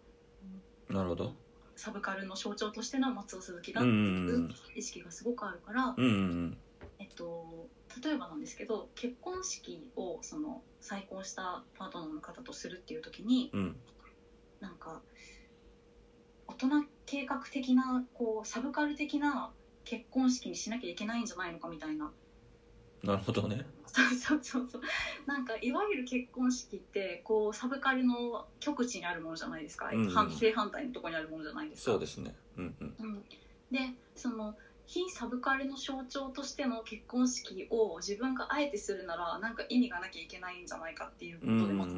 [0.89, 1.35] なるほど。
[1.77, 6.57] サブカルの象徴としての松尾鈴木だっていうん意識がすごくあるから、うんうん
[6.99, 7.69] えっと、
[8.03, 13.61] 例えばなんですけど結婚式をその再婚したパートナーの方とするっていう時にうん。
[13.61, 13.77] うん
[14.61, 15.03] なんか
[16.47, 19.51] 大人計画的なこうサブカル的な
[19.85, 22.11] 結婚式にしなきゃいけないんじゃないのかみたいな。
[23.03, 23.65] なるほどね。
[23.87, 24.69] そうそうそう。
[24.71, 24.83] そう
[25.27, 31.93] なんかいわゆる結婚式ってこうサブカルの極地にあるものじゃないですか、うんうん反正反対のところにあるものじゃないですか。
[31.93, 32.35] そうですね。
[32.57, 32.95] うんうん。
[32.99, 33.23] うん、
[33.71, 33.81] で
[34.15, 34.55] その
[34.93, 41.95] 非サブカルの象徴としての結婚式を自分があえてするならなんか意味がなきゃいけないんじゃないかっていうことでまず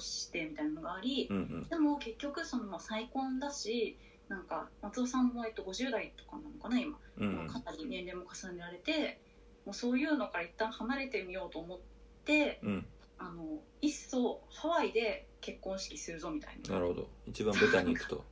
[0.00, 1.68] してみたいなのがありうんうん。
[1.68, 3.96] でも結局そのまあ再婚だし
[4.28, 9.20] なんか松尾さんもえっと50代とかなのかな今、うかなり年齢も重ねられて
[9.64, 11.78] もうそういうのから一旦離れてみようと思っ
[12.24, 12.86] てうん。
[13.18, 16.74] あのいっそハワイで結婚式するぞみたいな。
[16.74, 17.08] なるほど。
[17.28, 18.24] 一番ベタに行くと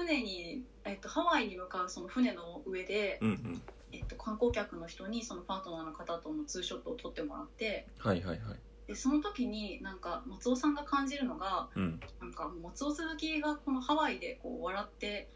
[0.00, 3.62] 船に、えっと、ハワイに向かうその船の上で、うんうん。
[3.92, 8.58] えっと、観光客の人にそのパートナーの方とのツーショットを撮ってもらってはいはいはい。
[8.86, 12.00] でその時になんか松尾さんが感じるのがうん。
[12.20, 15.26] なんか松尾鈴木がこのハワイでこう笑って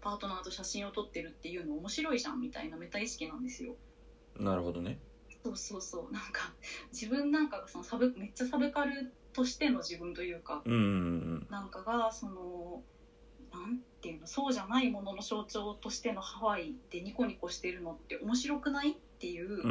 [0.00, 3.76] パートナーと写真を撮ってるっていうの面白いじゃんみたいなメタ意識なんですよ。
[4.38, 4.98] なるほどね。
[5.42, 6.12] そうそうそう。
[6.12, 6.52] なんか
[6.92, 11.46] 自分なんかがそのサブめっちゃサブカルとしての自分というかうんうん。
[11.50, 12.82] なんかがその
[13.54, 19.70] なんていうのそうじゃないものの象徴としてのハワイでニコニコしてるのって面白くないっていう、うんうんう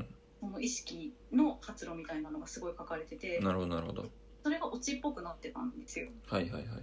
[0.00, 0.06] ん。
[0.40, 4.06] その意識の発露みたいなのがすごい書かれててうんなるほどなるほど。
[4.42, 6.08] それがオチっぽくなってたんですよ。
[6.26, 6.82] はいはいはいはいはい。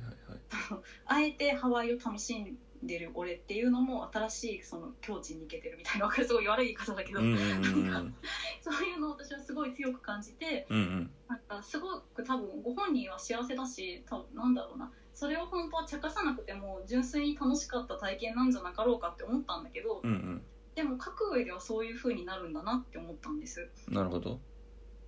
[1.06, 8.16] あえてハワイを楽しんでる俺っていうのも新しいその境地に行けてるみたいなすごい悪い言い方だけど、うんうんん
[8.62, 11.12] そういうのを私はすごい強く感じてうんうん。
[11.28, 20.42] なんかすごく多分ご本人は幸せだし多分なんだろうなそれを本当は茶化さなくても純粋に楽しかった体験なんじゃなかろうかって思ったんだけど、うん
[20.76, 23.70] でも書く上ではそういう風になるんだなって思ったんです。
[23.88, 24.42] うんなるほど。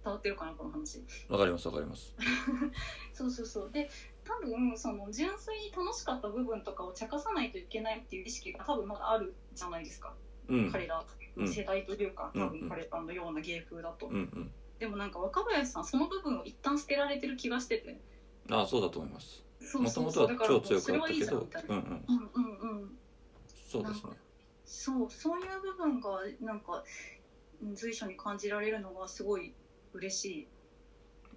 [0.01, 1.03] 伝わってるかなこの話。
[1.27, 2.15] わかりますわかります。
[3.11, 3.71] そうそうそう。
[3.73, 3.89] で
[4.23, 10.15] 多分その純粋に楽しかった部分とかを茶化さないといけないっていう意識が多分まだあるじゃないですか、
[10.47, 10.71] うん。
[10.71, 12.41] 彼らの世代というか、うん。
[12.43, 14.51] 多分彼らのような芸風だと、うんうん。
[14.79, 17.99] でもなんか若林さんその部分を一旦捨てられてる気がしてて。
[18.49, 19.46] ああそうだと思います
[19.79, 22.29] もともとは超強くあったけどうんうんうん。
[22.33, 22.97] うんうん
[23.69, 24.11] そうですね。
[24.65, 26.83] そうそういう部分がなんか
[27.61, 29.53] うん随所に感じられるのがすごい
[29.93, 30.25] 嬉し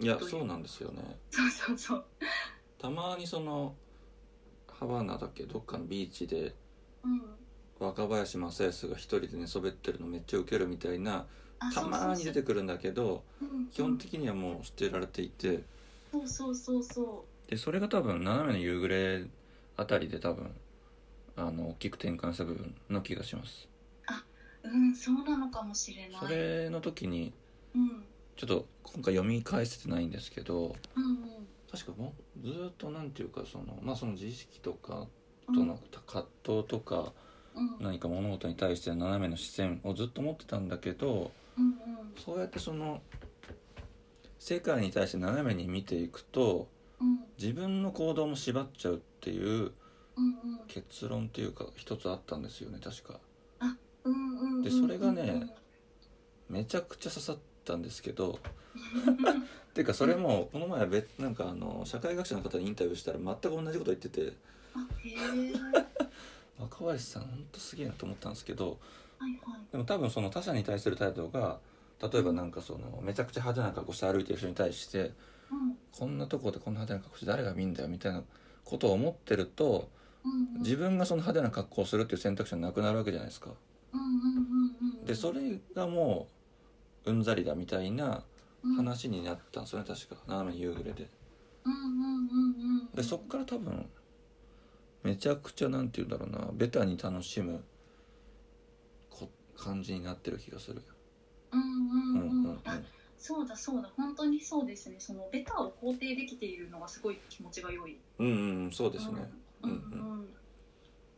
[0.00, 0.04] い。
[0.04, 1.18] いやそうなんですよね。
[1.30, 2.04] そうそうそう。
[2.78, 3.74] たまにその
[4.68, 6.54] ハバナだっけどっかのビーチで
[7.02, 7.22] うん。
[7.78, 11.26] 若林正康が一人で寝そべってるのめっちゃウケるみたいな
[11.59, 13.24] あたまに出てくるんだけど
[13.72, 15.62] 基本的にはもう捨てられていて。
[16.12, 19.26] そうそうそうそでそれが多分斜めの夕暮れ
[19.76, 20.54] あたりで多分
[21.36, 23.68] あの大きく転換した部分の気がします。
[24.62, 26.20] ううんそうなのかもしれない。
[26.20, 27.32] それの時に
[27.74, 28.04] うん。
[28.36, 31.18] ちょっと今回読み返せてないんですけどうん
[31.70, 35.06] 確かもうずーっとなんていうかそのまあその自意識とか
[35.48, 37.12] うんとの葛藤とか
[37.54, 37.76] うん。
[37.80, 41.72] 何か物事に対しての斜めの視線をずっと持ってたんだけどうんうん。
[42.16, 43.02] そうやってその
[44.38, 46.79] 世界に対して斜めに見ていくとうん
[47.38, 49.72] 自分の行動も縛っちゃうっていう
[50.68, 53.18] 結論っていうか一つあったんですよね確か。
[54.62, 55.54] でそれがね
[56.48, 58.38] めちゃくちゃ刺さったんですけど
[59.74, 64.32] ていうかそれもこの前別なんかあの社会学者の方にインタビューしたら全く同じこと言ってて
[66.58, 68.78] 若林さんほんとすげえなと思ったんですけど
[69.18, 69.60] はいはい。
[69.72, 71.60] でも多分その他者に対する態度が
[72.02, 75.14] 例えばなんかそのめちゃくちゃ派手な格好して歩いてる人に対してうん
[75.92, 78.22] こんなとこでこんな派手な格好して誰が見んだよみたいな
[78.64, 79.88] ことを思ってると
[80.60, 83.50] 自分がその派手な格好をするっていう選択肢はなくなるわけじゃないですか。
[85.04, 86.28] でそれがも
[87.04, 88.22] ううんざりだみたいな
[88.62, 88.76] うん。
[88.76, 90.16] 話になったんですよね確か。
[90.26, 91.08] 斜め夕暮れで。
[92.94, 93.88] でそっから多分
[95.02, 97.64] めちゃくちゃなんて言うんだろうなベタに楽しむ
[99.08, 100.82] こ感じになってる気がする。
[101.52, 102.20] うんうんうん。
[102.20, 102.60] うんうんうん。
[102.64, 102.78] あ
[103.20, 104.96] そうだそうだ本当にそうですね。
[104.98, 107.98] そのベタを肯定できているのがすごい気持ちが良い。
[108.18, 109.30] うんうんうんそうですね。
[109.62, 110.22] うんううん。
[110.22, 110.28] ん。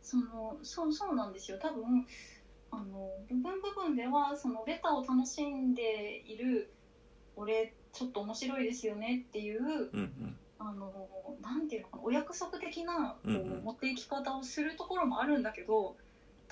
[0.01, 1.57] そのそうそうなんですよ。
[1.59, 2.05] 多分
[2.71, 6.69] あの部分部分ではそのベタを楽しんでいる
[7.37, 10.37] 俺ちょっと面白いですよねっていううんうん。
[10.59, 11.09] あの
[11.41, 13.63] なんていうのかなお約束的なこう、うんうん。
[13.63, 15.95] 持っていき方をするところもあるんだけど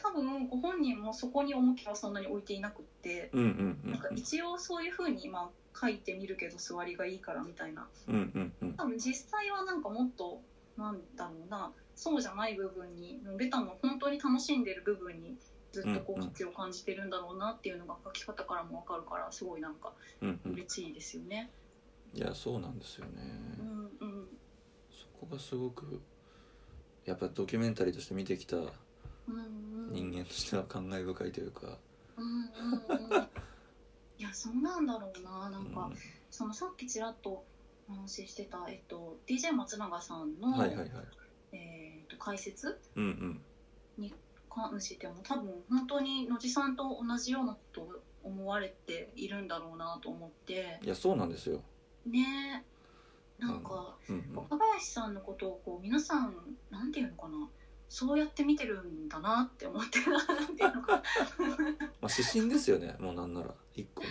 [0.02, 7.88] 多分ご本人もそこに重きはそんなに置いていなくって、うんうんうんなんか一応そういうふうにまあ書いてみるけど座りがいいからみたいな。
[8.08, 8.74] うんうんうん。
[8.74, 10.42] 多分実際はなんかもっと
[10.78, 15.38] なんだろうなそうじゃない部分にベタの本当に楽しんでる部分に
[15.72, 21.50] ずっとこう価値を感じてるんだろうなっていうのが書き方からも分かるからすごいなんか嬉しいですよね。
[22.14, 23.12] いやそうなんですよね。
[23.60, 24.28] うんうん。
[24.90, 26.02] そこがすごく
[27.06, 28.58] やっぱドキュメンタリーとして見てきた
[29.28, 31.78] 人間としては感慨深いというか、
[32.18, 33.28] うんうんうん
[34.18, 35.50] いやそうなんだろうな。
[35.50, 35.98] なんか、うん。
[36.30, 37.44] そのさっきちらっと
[37.90, 40.90] お話ししてた、えっと、DJ 松永さんの、はいはいはい。
[41.54, 43.42] えー、と解説うんうん。
[44.54, 47.88] 関しても多分本当に野地さんと同じようなことを
[48.24, 50.80] 思われているんだろうなと思って。
[50.84, 51.62] いやそうなんですよ、
[52.06, 52.64] ね。
[53.40, 56.36] なんかうんうん、若林さんのことをこう皆さん
[56.70, 57.50] なんていうのかな
[57.94, 61.04] そうやって見てるんだなって思って なんていうのか。
[62.00, 64.10] まあ指針ですよねもうなんなら一個の。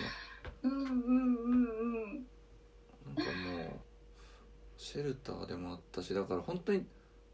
[0.61, 2.27] うんうんうんうん。
[3.15, 3.79] なんかもう
[4.77, 6.85] シェルターでもあったしだから本当に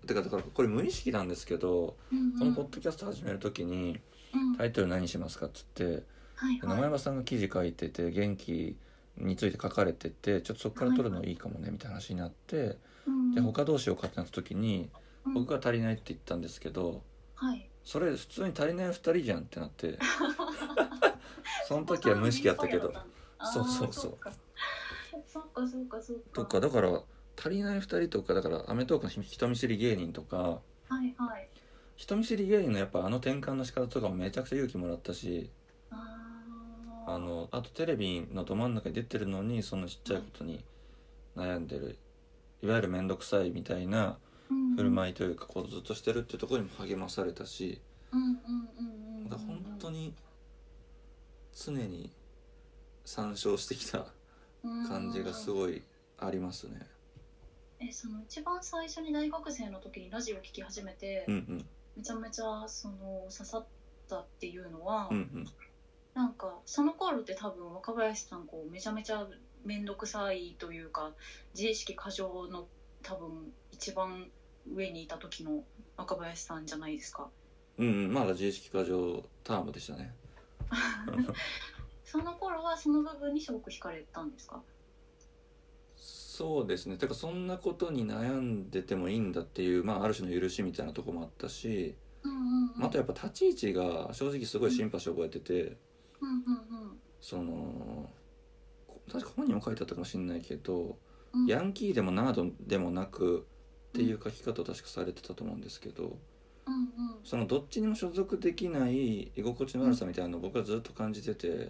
[0.06, 2.40] てかだからこれ無意識なんですけど、うんうん。
[2.40, 4.00] このポッドキャスト始める時に
[4.34, 4.56] うん。
[4.56, 5.98] タイトル何しますかっつってはい
[6.36, 6.60] はい。
[6.62, 8.78] 生山さんが記事書いてて元気
[9.18, 17.04] について書かれててちょっとそこから取るのいいかもねみたいな話になってうんじゃあ他どうしようかってなった時にうん僕が足りないって言ったんですけど
[17.36, 17.70] はい。
[17.84, 19.98] それ普通に足りない2人じゃんってなって
[21.68, 22.94] その時は無意識やったけど。
[23.54, 24.32] そうそうそうそっか。
[25.26, 26.04] そっかそっかか。
[26.34, 27.02] とかだから
[27.38, 30.62] 足りない2人とかだから『アメトーーク』の人見知り芸人とかは
[31.04, 31.50] いはい。
[31.96, 35.50] 人見知り芸人のやっぱあの転換の仕方とかもめちゃくちゃ勇気もらったし
[35.90, 40.64] あのあとテレビのど真ん中に出てるのにそのちっちゃいことに
[41.36, 41.98] 悩んでる。
[42.62, 44.18] いわゆる面倒くさいみたいな
[44.76, 47.82] 振る舞いというかこうずっとしてるっていうところにも励まされたし
[49.30, 50.14] だ本当に
[51.54, 52.12] 常に
[53.06, 54.06] 参照してきた
[54.88, 55.82] 感じがすいごい
[56.20, 56.86] ありますね。
[57.80, 61.66] えその一番最初に大学生の時にラジオを聞き始めて、うんうん。
[61.96, 63.66] めちゃめちゃその刺さっ
[64.10, 65.48] たっていうのは、うんうん。
[66.14, 69.28] なんかその頃って多分若林さんこうめちゃめちゃ
[69.64, 71.12] 面倒くさいというか
[71.54, 72.68] 自意識過剰の
[73.04, 74.28] 多分一番
[74.76, 75.64] 上にいた時の
[75.96, 77.30] 若林さんじゃないですか。
[77.78, 80.14] うんうんまだ自意識過剰タームでしたね。
[82.04, 84.62] その頃はその部分にすごく惹かれたんですか？
[85.96, 86.98] そうですね。
[86.98, 92.84] てかそんなことに悩んでてもいいんだっていう、まあ、ある種の許しみたいなとこもあったし、うんうんうん。
[92.84, 95.78] あとやっぱ立ち位置が正直すごいシンパシー覚えてて、
[96.22, 98.10] うんうんその
[98.86, 100.98] こ確か本にも書いてあったかもしれないけど、
[101.34, 101.46] うん。
[101.48, 103.48] ヤンキーでもナードでもなく
[103.90, 106.18] っていう書き方を確かされてたと思うんですけど
[106.68, 106.90] うんうん。
[107.24, 111.68] そのどっちにも所属できない居心地の悪さみたいなのを僕はずっと感じててうんうんう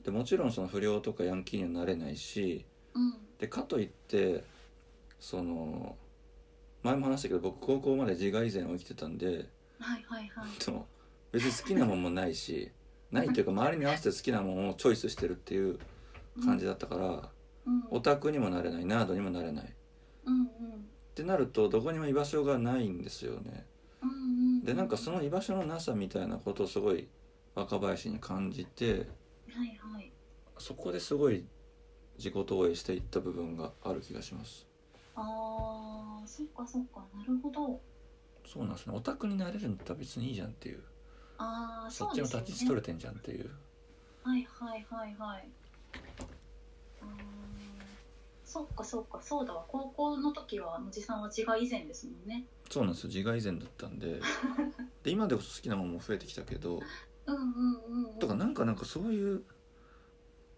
[0.00, 0.02] ん。
[0.04, 3.14] でもちろんその不良とかヤンキーにはなれないしうん。
[3.38, 4.44] でかといって
[5.18, 5.96] その
[6.82, 9.48] 前も話したけど僕高校まで自我以前を生きてたんで
[9.78, 10.46] はいはいはい。
[11.32, 12.70] 別に好きなもんもないし
[13.10, 15.78] ないっていうか周りに合わせて好きなもんをチョイスしてるっていう
[16.44, 17.28] 感じだったから、
[17.66, 17.84] うん。
[17.90, 19.64] オタクにもなれないナードにもなれない。
[19.64, 19.68] っ
[20.30, 20.88] うんうん。
[21.14, 23.66] てなるとどこにも居場所がないんですよね。
[24.02, 27.08] うんうんでなんかその居場所のなさみたいなことをすごい
[27.54, 29.08] 若林に感じて
[29.48, 30.12] はいはい。
[30.58, 31.46] そこですごい
[32.18, 34.66] 自己投影していった部分がある気がします。
[35.16, 37.04] あーそっかそっか。
[37.16, 37.80] なるほど。
[38.46, 38.94] そうなんですね。
[38.94, 40.82] オタクになれるんだったら別にいいじゃんっていう。
[41.38, 43.50] ああそっちの立ち位置取れてんじゃんっていう。
[44.22, 45.48] はいはいはいはい。
[47.00, 47.59] あー
[48.52, 49.22] そっかそっか。
[49.22, 49.64] そうだわ。
[49.68, 52.46] 高校の時は野地さんは自我以前ですもんね。
[52.68, 53.10] そうなんですよ。
[53.14, 54.20] 自我以前だったんで。
[55.04, 56.80] で今でこそ好きなものも増えてきたけど。
[57.26, 57.46] うんうんう
[57.96, 58.18] んうん。
[58.18, 59.44] とかなんかなんかそういう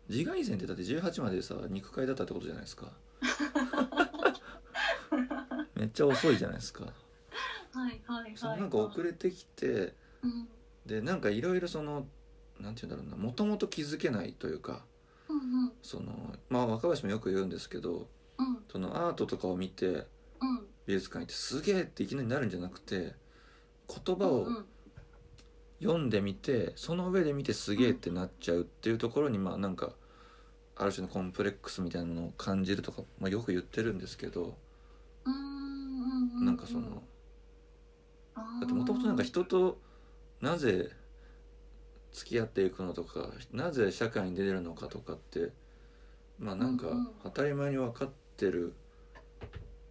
[0.08, 2.90] 自我以前ってだって18までさ肉塊だったってことじゃないですか。
[5.74, 6.84] めっちゃ遅いじゃないですか。
[6.84, 6.94] はい
[8.06, 10.48] はいはいそのなんか遅れてきてうん。
[10.86, 12.06] でなんかいろいろその
[12.58, 14.86] なんて言うんだろうなもともと気づけないというか
[15.28, 15.72] うんうん。
[15.82, 18.08] そのまあ若林もよく言うんですけど
[18.38, 18.58] うん。
[18.70, 20.06] そのアートとかを見てうん。
[20.86, 23.14] 美術館行ってすげえっていきなりなるんじゃなくて
[23.88, 24.46] 言葉を
[25.80, 29.90] 読んでみてその上で見てすげえってなっちゃうっていうところにまあなんか
[30.76, 34.56] ある種のコンプレックスみたいなものを感じるとか、まあ、よく言ってるんですけど
[35.24, 37.02] うんうんうんなんかその
[38.34, 39.78] だってもともとなんか人と
[40.40, 40.90] なぜ
[42.12, 45.52] 付き合っていくのとかなぜ社会に出れるのかとかって
[46.38, 47.12] まあなんかうんうん。
[47.24, 48.74] 当たり前に分かってる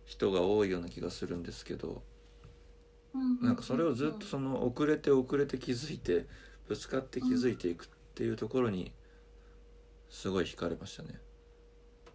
[0.05, 2.03] 人が多いような気がするんですけど
[3.41, 6.27] なんかそれをずっとその遅れて遅れて気づいて
[6.67, 8.93] ぶつかって気づいていくっていうところに
[10.09, 11.19] すごい惹かれましたね。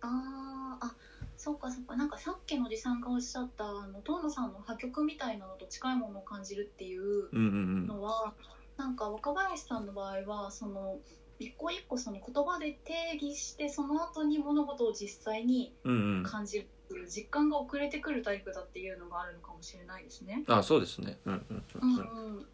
[0.01, 0.95] あーあ
[1.37, 1.97] そうかそうか。
[1.97, 7.87] なんかさっきのおじさんがおっしゃったあの遠野さんの破局みたいなのと近いものを感じるっていううんうん。
[7.87, 8.35] のは、
[8.77, 10.99] なんか若林さんの場合はその
[11.39, 16.17] 一個一個その言葉で定義してその後に物事を実際にうんうん。
[16.19, 20.45] うん感じるっていう実感が遅れてくるタイプだっていうのがあるのかもしれないですね。
[20.47, 21.19] あそうですね。
[21.25, 21.95] うんうんううん。
[21.95, 22.47] んうん、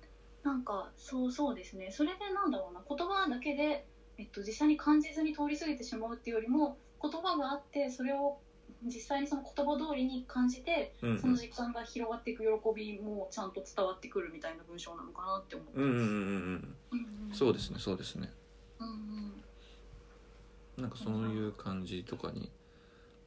[0.43, 1.91] なんかそうそうですね。
[1.91, 2.83] それでなんだろうな。
[2.89, 3.85] 言葉だけで、
[4.17, 8.39] えっと、実際に感じずに通り過ぎてしまうっていうよりも言葉があってそれを
[8.85, 11.19] 実際にその言葉通りに感じてうん。
[11.21, 16.77] その実感が広がっていく喜びもちゃんと伝わってくるみたいな文章なのかなって思ってうんうんうんうんうん。
[16.93, 18.31] うんそうですねそうですね。
[18.79, 20.83] うんうん。
[20.83, 22.51] なんかそういう感じとかに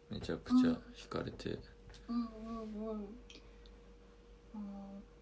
[0.10, 1.60] めちゃくちゃ惹かれて。
[2.08, 3.16] うんうんうん。
[4.53, 4.62] あー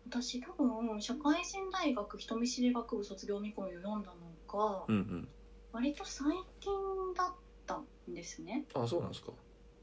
[0.09, 4.17] 私多分社会人大学人見知り学部卒業見込みを読んだの
[4.47, 5.27] がうんうん。
[5.71, 6.27] 割と最
[6.59, 6.71] 近
[7.15, 7.33] だっ
[7.65, 8.65] たんですね。
[8.75, 9.31] あそうなんですか。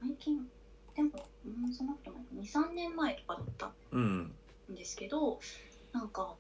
[0.01, 0.49] 最近
[0.97, 1.11] でも
[1.45, 4.35] うんそんなことない23年前とかだったうん。
[4.71, 5.41] んですけど
[5.93, 6.35] なんか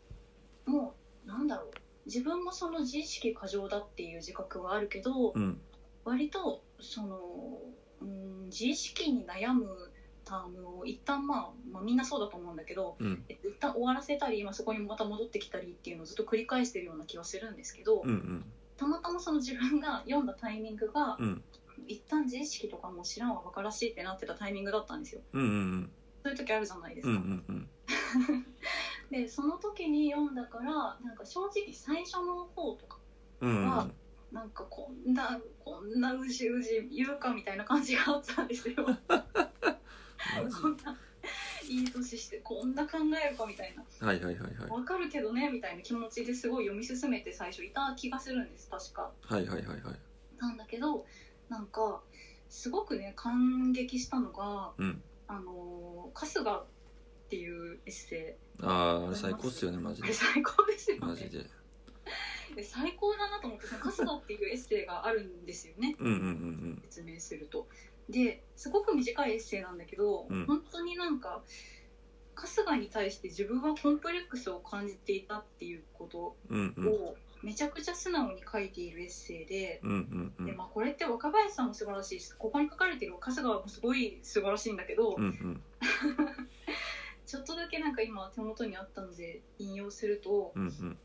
[0.66, 0.94] も
[1.26, 1.70] うなんだろう。
[2.06, 5.60] 自分もその自意識過剰だっていう自覚はあるけど、うん。
[6.04, 7.60] 割とその、
[8.00, 9.92] うん、自意識に悩む
[10.24, 13.24] タームを一旦、まあ、まあみんなそうだと思うんだけどうん。
[13.28, 18.44] え一旦終わらせたり、まあ、そこにまた戻ってきたりっていうのをずっと繰り返してるような気はするんですけど、うんうん。
[18.76, 21.42] たまたまその自分が読んだタイミングが、うん
[21.86, 25.20] 一旦自意識とかも知らんわバカらしいってなってたタイミングだったんですよ。
[25.32, 25.90] うんうん
[26.22, 27.68] そういう時あるじゃないですうんうか、んうん。
[29.10, 32.98] でその時に読んだからなんか正直最初の方とか
[33.40, 33.90] うんうんは
[34.30, 38.76] なんかこんなこんなうじうじ言うかみたいな感じがあったんですよ。
[38.86, 38.88] こ
[40.62, 40.98] マんな
[41.68, 43.84] いい年してこんな考えるかみたいな。
[43.84, 44.70] ジはいはいはいはい。
[44.70, 49.10] わかるけどねみたいな気持ちですごい読み進めて最初いた気がするんです確か。
[49.22, 49.98] はいはいはいはい。
[50.38, 51.06] なんだけど
[51.50, 52.00] なんか
[52.48, 55.02] すごくね感激したのがうん。
[55.26, 56.64] あの春日っ
[57.28, 60.08] ていうエッセあああれ最高っすよねマジで。
[60.08, 61.06] れ 最高ですよね。
[61.06, 61.46] マジで。
[62.56, 65.94] で最高だなと思ってその春日っていうエッセイがあるんですよね。
[66.00, 67.68] うんうんうん説明すると。
[68.08, 70.46] ですごく短いエッセイなんだけど、うん。
[70.46, 71.44] 本当になんか
[72.34, 76.92] 春日に対して自分はコンプレックスを感じていたっていうことうんうんうん。
[76.92, 79.80] をめちゃくちゃ素直に書いているエッセイで、
[80.40, 85.62] でまあ、これって若林さんも素晴らしいしここに書かれてる春日もすごい素晴らしいんだけど、うんうん。
[87.26, 90.98] ちょっとだけなんか今手元にあったので引用するとうんうん。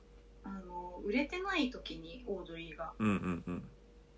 [0.43, 3.69] あの売れてない時にオードリーが、うんうんうん。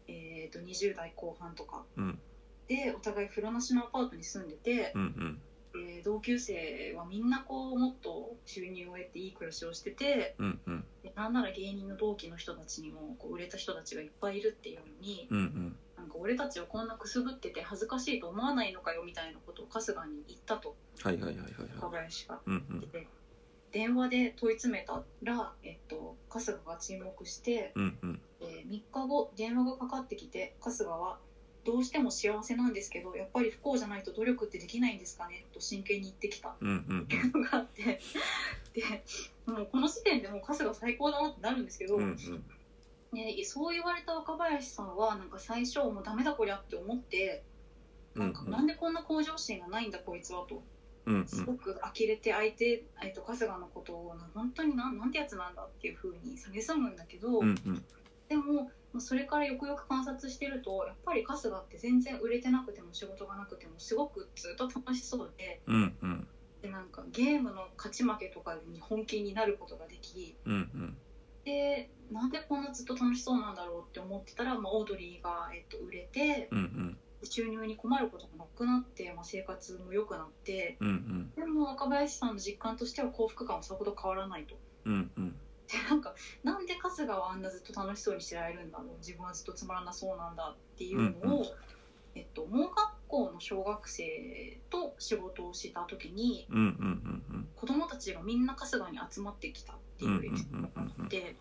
[0.07, 2.19] えー、と20代後半とかうん。
[2.67, 5.41] でお互い風呂なしのアパートに住んでて、うんうん
[5.77, 10.85] えー同級生はみんなこうもっと収入を得ていい暮らしをしててうんうん。
[11.03, 15.75] でなんなら芸人の同期の人たちにもこう売れた人たちがいっぱいいるっていうのに、うんうん。
[15.97, 20.75] なんか俺たちはこんなくすぶってて恥ずかしいと思わないのかよみたいなことを春日に言ったと。
[21.01, 22.01] はいはいはいはい若はい。
[22.03, 22.39] 林が。
[22.45, 22.79] うんうん。
[22.91, 23.07] で
[23.71, 28.21] 電話で問い詰めたら、えっと、春日が沈黙して、うんうん。
[28.39, 31.19] え3日後電話がかかってきて春日は
[31.67, 36.55] 「どうしても幸せなんですけどやっぱり不幸じゃないと努力ってできないんですかね?」と真剣に言ってきた。
[36.61, 37.99] うんうんのがあって。
[38.73, 39.03] で
[39.45, 42.43] もうこの時点でもう春日最高だなってなるんですけど、うんうん。
[43.11, 47.43] ね、そう言われた若林さんはなんか最初もうダメだこりゃって思って
[48.15, 48.29] うなん。
[48.29, 50.63] んかなんでこんな向上心がないんだこいつはと。
[51.05, 57.85] うんすごく呆れて相手、えっと、春日のことをな本当になんなんてやつなんだっていうふうに蔑むんだけど、うんうん。
[58.27, 58.65] でもまあ
[58.99, 66.27] それからよくよく観察してるとやっぱり春日って全然売れてなくても仕事がなくてもすごくずっと楽しそうでうんうん。
[66.61, 70.97] でなんかゲームの勝ち負けとかに本気になることができうんうん。
[71.45, 76.97] でなんでこんなずっと楽しそうなんだろうって思ってたら、まあ、オードリーが、えっと、売れてうんうん。
[77.23, 81.31] 収入に困ることがなくなって、まあ、生活も良くなってうんうん。
[81.35, 84.55] でも若林さんの実感としては幸福感はさほど変わらないと。
[84.85, 85.35] うんうん
[85.67, 88.97] でなんかなんで春日はあんなずっと楽しそうにしてられるんだろう。
[88.99, 91.45] 自分はずっとつまらなそうなんだっていうのを、うん
[92.15, 92.75] えっと、盲学
[93.07, 101.35] 校の小学生と仕事をした時にうんうんうん子供たちがみんな春日に集まってきたっていうエピソードがあって。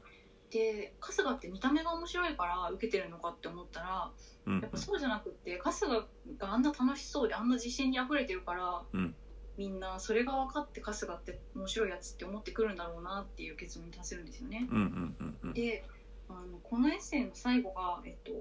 [0.49, 4.11] で春日って見た目が面白いから受けてるのかって思ったら
[4.47, 6.07] うんやっぱそうじゃなくって春日
[6.39, 9.15] があんな楽しそうであんな自信にあふれてるから、うん
[9.57, 14.69] みんなそれが分かって春日って面白いやつって思ってくるんだろうなっていう結論に達するんですよね。
[15.55, 15.85] で
[16.29, 18.33] あのこのエッセイの最後がえっと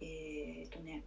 [0.00, 1.04] えーっとね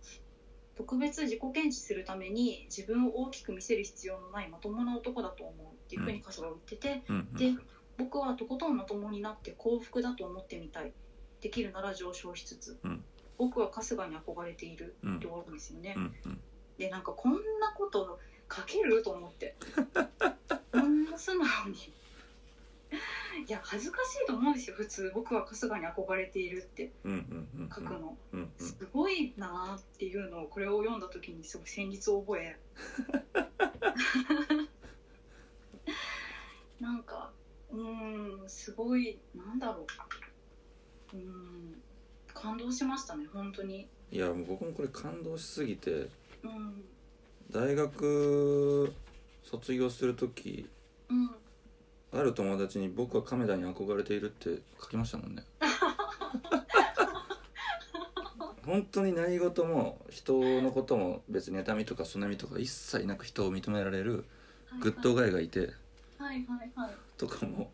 [0.75, 7.03] 特別自己検知するために自分を大きく見せる必要のないまともな男だと思うっっていうふうに春日は言ってて、
[7.37, 7.59] で
[7.97, 10.93] 僕はとことんまともになって幸福だと思ってみたい。
[11.41, 13.03] できるなら上昇しつつ、うん。
[13.37, 15.95] 僕は春日に憧れているうんって終わるんですよね、
[16.77, 17.39] でなんかこんな
[17.77, 18.19] こと
[18.51, 19.55] 書けると思って。
[20.71, 21.93] こんな素直に。
[23.47, 24.75] いや恥ずかしいと思うんですよ。
[24.75, 26.91] 普通僕は春日に憧れているって。
[27.03, 28.17] うんうんうん書くの、
[28.57, 32.57] すごいなーっていうのをこれを読んだ時にすごい旋律を覚え。
[36.79, 37.31] なんか
[37.71, 39.85] うーんすごいなんだろ
[41.13, 41.17] う。
[41.17, 41.81] うーん
[42.33, 43.87] 感動しましたね本当に。
[44.11, 46.09] いやもう僕もこれ感動しすぎて。
[46.43, 46.83] うん
[47.55, 48.93] 大学
[49.41, 50.69] 卒業する時
[51.09, 51.31] うん。
[52.11, 55.45] ある友達に「僕は亀田に憧れている」って書きましたもんね。
[58.65, 64.25] 本当に何事も人のことも別に妬みとかそなみとか一切なく人を認められる
[64.81, 65.71] グッドガイがいて
[66.17, 66.95] はいはいはい。
[67.17, 67.71] とかも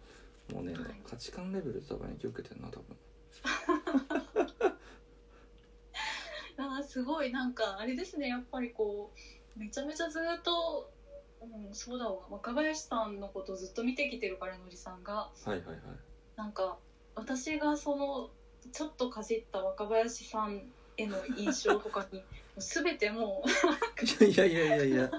[0.54, 0.84] もうね、はい。
[1.04, 2.98] 価値観レベルで多分影響受けてんな多分。
[6.58, 7.32] あーすごい。
[7.32, 8.28] なんかあれですね。
[8.28, 10.90] やっぱりこうめちゃめちゃずっと、
[11.42, 12.20] うん、そうだわ。
[12.30, 15.14] 若林さんのことずっと見てきてるからのりさんが。
[15.14, 15.78] はいはいはい。
[16.36, 16.78] なんか
[17.16, 18.30] 私がその
[18.72, 20.62] ちょっとかじった若林さん
[20.98, 22.20] への印象とかに
[22.56, 25.12] もう全てもういやいやいやいや。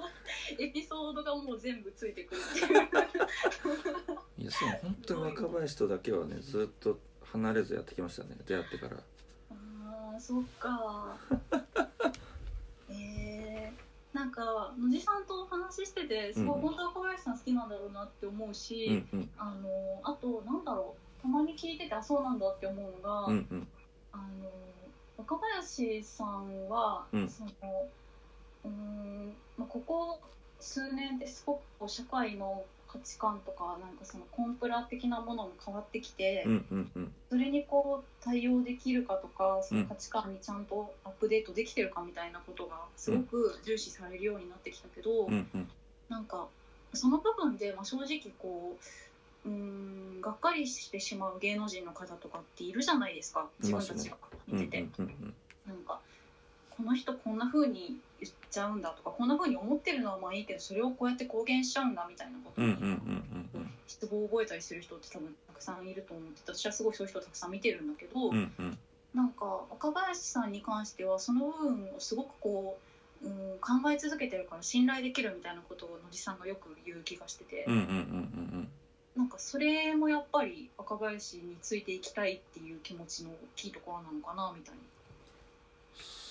[0.58, 2.82] エピソードがもう全部ついてくるっていう。
[4.38, 8.36] いやそう本当に若林とだけはねずっと離れずやってきましたね。
[8.46, 8.96] 出会ってから。
[9.50, 11.16] あーそっか。
[11.50, 11.88] えー、
[14.12, 19.30] なんか野地さんとお話ししててすごいうん本当は若林さん好きなんだろうなって思うし、うんうん。
[19.38, 23.68] あのあとなんだろうたまに聞いててあそうなんだって思うのが、うんうん。
[24.12, 24.22] あの
[25.16, 27.28] 若林さんは、うん。
[27.28, 27.50] その
[28.64, 30.20] うーん、まあ、ここ
[30.60, 37.12] 数年ですごくこう社会の価値観とかなんかそのコンプラ的なものも変わってきて、うんうんうん。
[37.30, 45.68] それにこう対応できるかとかその価値観にちゃんとアップデートできてるかみたいなことがすごく重視されるようになってきたけど、うんうん。
[46.10, 46.46] なんか
[46.92, 48.76] その部分で、まあ、正直こ
[49.46, 49.54] ううー
[50.18, 54.16] んがっかりしてしまう芸能人の方とかっているじゃないですか自分たちが
[54.46, 54.86] 見てて、
[55.66, 56.00] なんか
[56.82, 62.76] この人こんな風に言っちゃうんだとかこんな風に思ってるのはまあいいけどそれをこうやって公言しちゃうんだみたいなことに
[63.86, 68.52] 失望を覚えたりする人って多分たくさんいると思ってて私はすごいそういう人たくさん見てるんだけど、うんうん。
[68.58, 68.78] うん
[69.14, 72.78] なんか若林さんに関してはその部分をすごくこ
[73.22, 77.90] う、うん、考え続けてるから信頼できるみたいなことを野地さんがよく言う気がしてて、うんうんうんう
[78.56, 78.68] ん。
[79.14, 84.80] なんかそれもやっぱり若林についていきたいっていう気持ちの大きいところなのかなみたいな。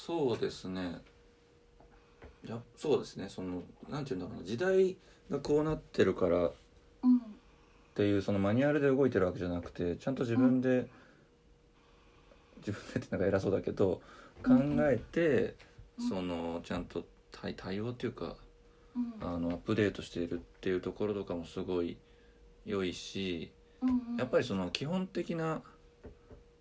[0.06, 0.98] そうですね。
[2.44, 3.30] いやそうですね。
[3.30, 4.44] そのなんていうんだろうな。
[4.44, 4.98] 時代
[5.30, 6.54] がこうなってるからっ
[7.04, 7.22] うん
[7.94, 10.88] ていうそのマニュアルで動いてるわけじゃなくてちゃんと自分で、
[12.66, 14.02] 自分でってなんか偉そうだけど
[14.44, 14.54] 考
[14.90, 15.56] えて、
[16.00, 18.36] うんそのちゃんと対対応っていうか
[18.96, 19.28] うん。
[19.36, 21.96] あのアップデートしているっていうところとかもすごい
[22.66, 23.52] 良いし
[23.84, 24.18] うんうん。
[24.18, 25.62] やっぱりその基本的な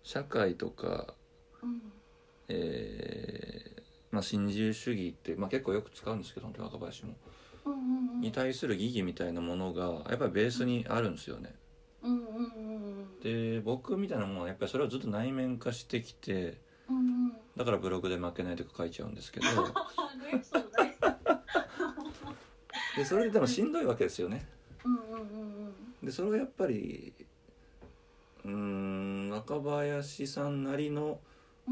[0.03, 1.15] 社会とか、
[1.63, 1.81] うん
[2.53, 3.81] えー
[4.11, 7.15] まあ、新自由主義って、まあ、結構よく使うんですけど若林も。
[7.65, 7.79] うんうん
[8.15, 8.21] うん。
[8.21, 11.55] に対する疑義みたいなものがやっぱりベースにあるんですよね。
[12.03, 16.57] うんうんうんうんで僕みたいなものはやっぱりそれをずっと内面化してきて
[16.89, 17.33] うんうん。
[17.55, 19.45] だからブログで負けないとか書いちゃうんですけど。
[22.97, 24.45] でそれででもしんどいわけですよね。
[24.83, 25.19] うんうんうん
[26.01, 26.05] うん。
[26.05, 27.13] でそれはやっぱり
[28.43, 31.19] うーん若林さんなりの、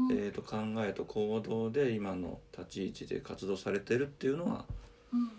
[0.08, 0.16] うん。
[0.16, 4.64] えー、と考えと行動で今の立ち位置で活動されてるっていうのは
[5.12, 5.30] うん。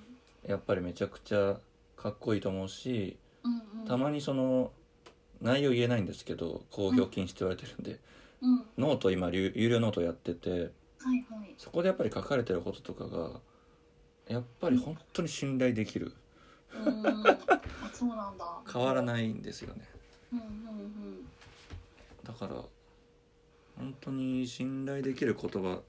[0.49, 1.57] やっぱりめちゃくちゃ
[1.95, 3.87] かっこいいと思うしうんうん。
[3.87, 4.71] たまにその
[5.41, 7.99] 内容言えないんですけど公表禁止って言われてるんで、
[8.41, 8.63] うん。
[8.77, 11.55] ノート今有有料ノートやっててはいはい。
[11.57, 13.39] そこでやっぱり書かれてることとかが
[14.27, 16.13] やっぱり本当に信頼できる。
[18.71, 19.87] 変わらないんですよね。
[20.31, 21.27] うんうんうん。
[22.23, 22.63] だから
[23.77, 25.81] 本当に信頼できる言葉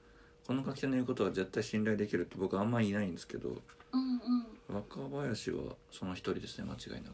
[0.45, 3.49] この書き手の言うことは絶対信頼できるって僕はあんまりいないんですけど
[3.93, 4.21] うん
[4.69, 4.75] うん。
[4.75, 7.13] 若林はその一人ですね間違いなく。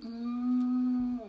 [0.00, 1.20] うーん。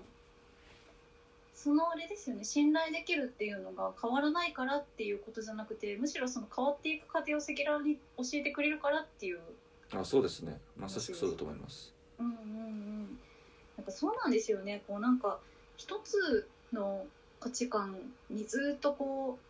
[1.56, 2.44] そのあれですよね。
[2.44, 9.40] 信頼できるっていうのが変わらないからっていうことじゃなくてむしろその変わっていく過程を赤裸々に教えてくれるからっていう。
[9.92, 10.60] あそうですね。
[10.78, 11.94] まさしくそうだと思います。
[12.20, 13.20] うんうんうん。
[13.78, 14.84] やっぱそうなんですよね。
[14.88, 15.40] こうなんか
[15.78, 17.06] 一つの
[17.40, 17.96] 価値観
[18.30, 19.46] にずっとこう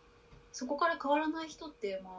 [0.55, 2.13] そこから変わらない人ってまあ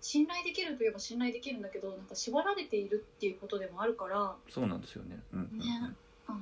[0.00, 4.34] 信頼できるといえば信頼できるんだけどなんか縛られているっていうことでもあるから。
[4.50, 5.18] そうなんですよね。
[5.32, 5.58] うんうんうん。
[5.58, 5.94] ね
[6.26, 6.38] あの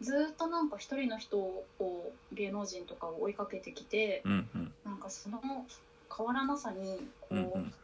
[0.00, 1.64] ずーっとなんか一人の人を
[2.32, 4.72] 芸能人とかを追いかけてきてうんうん。
[4.84, 5.40] なんかその
[6.16, 7.74] 変わらなさにこう、うんうん。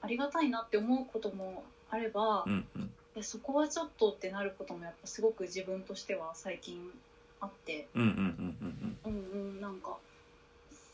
[0.00, 2.90] ありがたいなって思うこともあれば、うんうん。
[3.14, 6.90] でそこはちょっとってなることもやっぱすごく自分としては最近
[7.40, 7.86] あって。
[7.94, 8.18] うんうんうんう
[8.86, 8.91] ん
[9.62, 9.96] なんか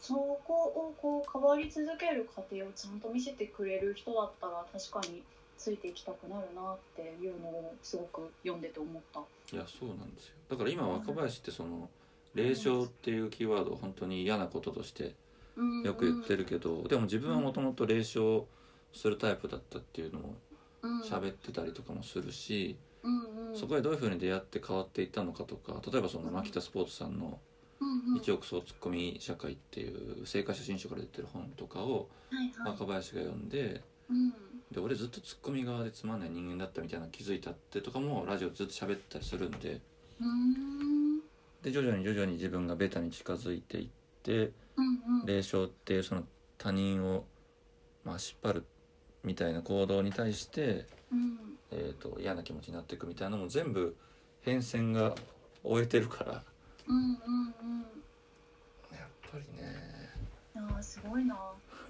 [0.01, 5.23] そこをこう変わり続ける過程をちゃんと見せてくれる人だったら確かに
[5.57, 9.21] ついていきたくなるなっていうのをすごく読んでて思った。
[9.53, 10.35] いやそうなんですよ。
[10.51, 11.89] だから今若林ってその
[12.35, 15.15] 霊障っていうキーワードを本当に嫌なこととして
[15.57, 15.79] うん。
[15.79, 18.45] うんよく言ってるけど、でも自分はもともと霊障
[18.93, 20.35] するタイプだったっていうのを
[20.83, 21.01] うん。
[21.03, 23.57] 喋ってたりとかもするし、うんうん。
[23.57, 27.39] そこへどういうふうに出会って変わっていったのかとか例えばその牧田スポーツさんの
[27.81, 32.73] うんうん「一億総ツッコミ社会」っていう生活写真書から出てる本とかをはいはい。
[32.73, 34.31] 若林が読んでうん。
[34.71, 39.81] で俺ずっとツッコミ側でつまんない人間だったみたいなの気づいたってとかもラジオでずっと喋ったりするんで。
[40.21, 41.21] うーん。
[41.63, 43.89] で徐々に徐々に自分がベタに近づいていっ
[44.23, 45.27] てうんうん。
[45.27, 46.25] 霊障っていうその
[46.59, 47.25] 他人を、
[48.05, 48.65] まあ、引っ張る
[49.25, 51.39] みたいな行動に対して、うん。
[51.71, 53.97] えー、と嫌な気持ちになっていくみたいなのも全部
[54.43, 55.15] 変遷が
[55.63, 56.43] 終えてるから
[56.89, 57.81] うんうんうん。
[58.93, 60.11] やっぱりね。
[60.55, 61.39] いやーすごいな。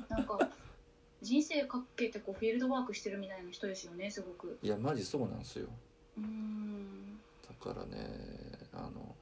[0.09, 0.39] なんか
[1.23, 4.59] 人生かけてこうフィールドワークしてるみたいな人ですよねすごく。
[4.63, 5.69] いやマジそうなんですよ。
[6.17, 7.19] うーん。
[7.49, 9.17] だからねあの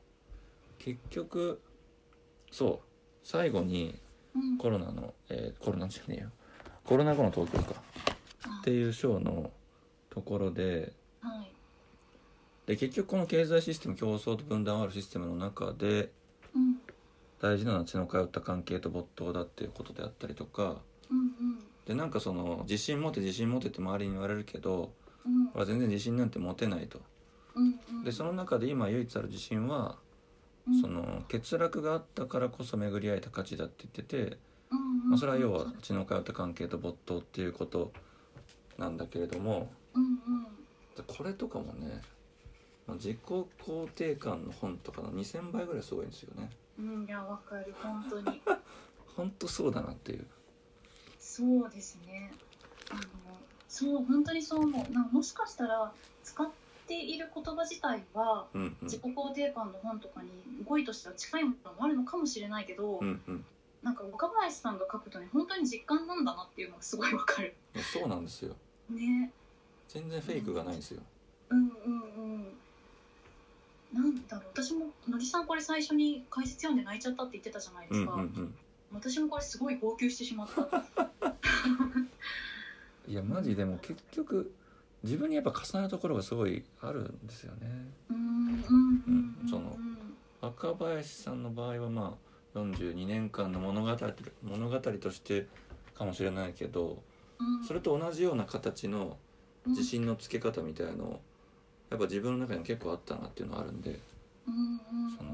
[0.78, 1.60] 結局
[2.50, 2.88] そう
[3.22, 3.98] 最後に
[4.34, 4.58] うん。
[4.58, 6.30] コロナの、えーコロナじゃねえよ。
[6.84, 7.82] コロナ後の東京か。
[8.60, 9.50] っていう章の
[10.10, 11.52] ところではい
[12.66, 16.10] で結局この経済システム競争と分断あるシステムの中で
[16.54, 16.80] うん。
[17.40, 20.76] 大事なのは血の通った関係と没頭だっていうことであったりとか
[21.10, 24.90] うんでなんかその自信持て自信持てって周りに言われるけど
[25.24, 25.50] うん。
[25.54, 27.00] 俺は全然自信なんて持てないと。
[27.54, 28.04] うんうん。
[28.04, 29.96] でその中で今唯一ある自信は
[30.66, 30.80] うん。
[30.80, 34.38] その欠落があったからこそ巡り会えた価値だって言ってて、
[34.72, 35.10] うんうん。
[35.10, 37.92] まあ、それは要は血の通った関係と没頭っていうこと
[38.78, 40.44] なんだけれどもうんうん。
[40.96, 42.15] でこれとかもねまあ
[42.96, 46.50] 自己肯定感の本とかの2,000倍ぐらいすごいんですよね。
[46.78, 47.74] うんいやわかる。
[47.82, 48.42] 本当に。
[49.16, 50.26] 本当そうだなっていう。
[51.18, 52.32] そうですね。
[52.90, 53.00] あの
[53.68, 54.92] そう本当にそう思う。
[54.92, 55.92] なもしかしたら
[56.22, 56.48] 使っ
[56.86, 58.76] ている言葉自体はうんうん。
[58.82, 60.30] 自己肯定感の本とかに
[60.64, 63.44] 語彙としては近いものもあるのかもしれないけど、うんうん。
[63.82, 67.54] なんか若林さんが書くとね本当に実感なんだなっていうのがすごいわかる。
[67.92, 68.54] そうなんですよ。
[68.90, 69.32] ね。
[69.88, 71.02] 全然フェイクがないんですよ。
[71.50, 72.58] うんうんうん
[73.92, 78.54] なんだろう私ものりさんこれ最初に解説読んで泣いちゃったって言ってたじゃないでうんすか、うんうん
[78.92, 80.62] 私もこれすごい号泣してしまった。
[83.08, 84.52] いやマジでも結局
[85.02, 87.92] 自分にやっぱ重なるところがすごいあるんですよね。
[88.10, 89.76] うんうんうんうんその
[90.40, 92.16] 若林さんの場合はま
[92.54, 93.96] あ42年間の物語
[94.42, 95.48] 物語として
[95.94, 97.02] かもしれないけど
[97.38, 97.64] うん。
[97.64, 99.18] それと同じような形の
[99.66, 101.20] 自信のつけ方みたいの
[101.90, 103.98] やっぱ自分の中にも結構あったなっていうのはあるんで
[105.16, 105.30] その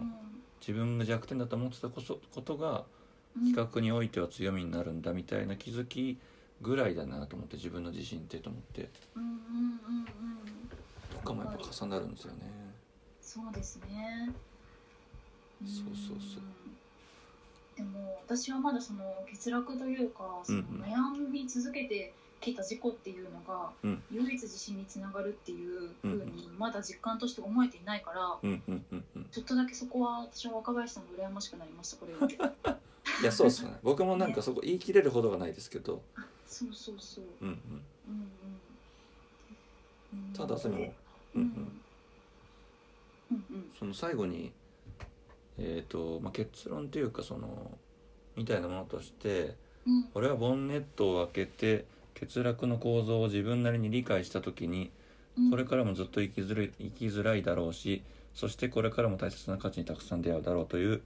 [0.60, 2.84] 自分が弱点だと思ってたこそことが
[3.36, 3.44] うん。
[3.46, 6.18] 比較においては強みになるんだみたいな気づき
[6.60, 10.70] ぐらいだなと思って自分の自信ってと思ってうんうんうんうん
[11.10, 12.52] とかもやっぱ重なるんですよね。
[13.20, 14.30] そうですね。
[15.64, 16.40] そうそうそう。
[16.40, 16.76] ん。
[17.76, 22.12] でも私はまだその欠落というかその悩み続けて
[22.42, 24.02] きた事故っていうのがうん。
[24.10, 29.24] 唯一自信につながるっていうふうにまだ実感として思えていないからうんうんうんうん。
[29.30, 32.12] ちょっとだけそこは私は若林さんが羨ましくなりましたこれ
[33.20, 33.78] いやそうですね。
[33.82, 36.02] 僕もなんかそこ言い切れるほどはないですけど、
[36.46, 37.24] そうそうそう。
[37.40, 37.54] うんうん、
[38.08, 38.30] うん
[40.12, 40.28] うん。
[40.28, 40.92] うんただその、うんう
[41.34, 41.82] うんん。
[43.30, 43.70] うんうん。
[43.78, 44.52] その最後に
[45.58, 47.78] えーとまあ、結論というかその
[48.36, 50.08] みたいなものとしてうん。
[50.14, 51.84] 俺はボンネットを開けて
[52.18, 54.90] 欠落の構造を自分なりに理解した時に
[55.36, 55.50] うん。
[55.50, 58.02] これからもずっと生きづらい生きづらいだろうし
[58.34, 61.02] そしてこれからも大切な価値にたくさん出会うだろうという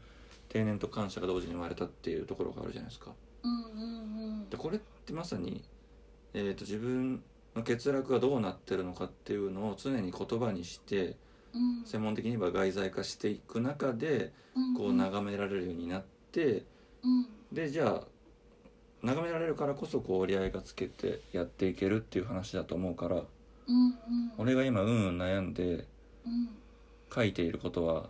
[0.48, 3.12] 定年と感謝が同時に生まれたっていうところがあるじゃないですか。
[4.50, 5.62] でこれってまさに、
[6.34, 7.22] えー、と自分
[7.54, 11.16] の欠落がどうなってるのかっていうのを常に言葉にして
[11.52, 11.84] うん。
[11.84, 14.32] 専門的に言えば外在化していく中で
[14.76, 16.64] こう眺められるようになって
[17.02, 17.26] うん。
[17.52, 18.02] でじゃあ
[19.07, 23.94] 眺められるからこそこう折り合いがつけてやっていけるっていう話だと思うからうんうん。
[24.38, 25.86] 俺が今うんうん悩んで
[26.24, 26.48] うん。
[27.14, 28.09] 書いていることは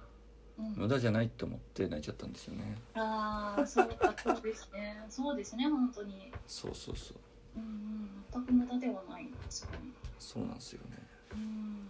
[0.58, 0.74] うん。
[0.76, 2.76] 無駄じゃないと思って泣いちゃったんですよね。
[2.94, 4.96] ああそうかそうですね。
[5.10, 6.32] そうですね本当に。
[6.46, 7.16] そうそうそう。
[7.56, 10.96] うんうん全く無駄ではない確かにそうなんですよね。
[11.32, 11.86] うん。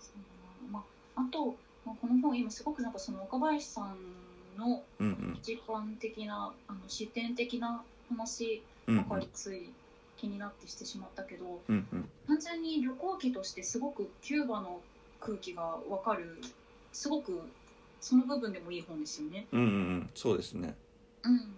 [0.00, 0.10] そ
[0.68, 0.84] うま
[1.16, 3.96] ああと、まあ、この本今すごくなんかその若林さん
[4.56, 5.38] のうんうん。
[5.42, 9.70] 時間的なあの視点的な話うんばかりつい
[10.16, 12.08] 気になってしてしまったけど、うんうん。
[12.26, 14.80] 単純に旅行記としてすごくキューバの
[15.20, 16.40] 空気が分かる
[16.92, 17.48] すごく
[18.00, 19.46] その部分でもいい本ですよね。
[19.52, 20.10] うんうんうん。
[20.14, 20.74] そうですね。
[21.22, 21.54] うん、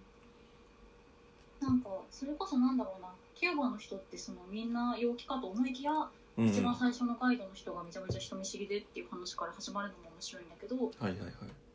[1.60, 3.08] なんかそれこそなんだろうな。
[3.34, 5.96] キューバの人ってそのみんな陽気かと思いきや、う
[6.42, 6.50] んうん。
[6.50, 11.30] 一番最初のガイドの人がめちゃめちゃ人見知りでっていう話から始まるのも面白いんだけど、はいはいはい。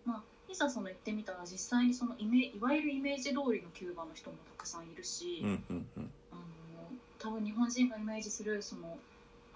[0.06, 5.42] まあ、いざその行ってみたら実際にそのイメいわゆるイメージ通りのキューバの人もたくさんいるし。
[5.44, 6.12] うんうんうん。
[6.32, 6.42] あの
[7.20, 8.98] 多分日本人がイメージするその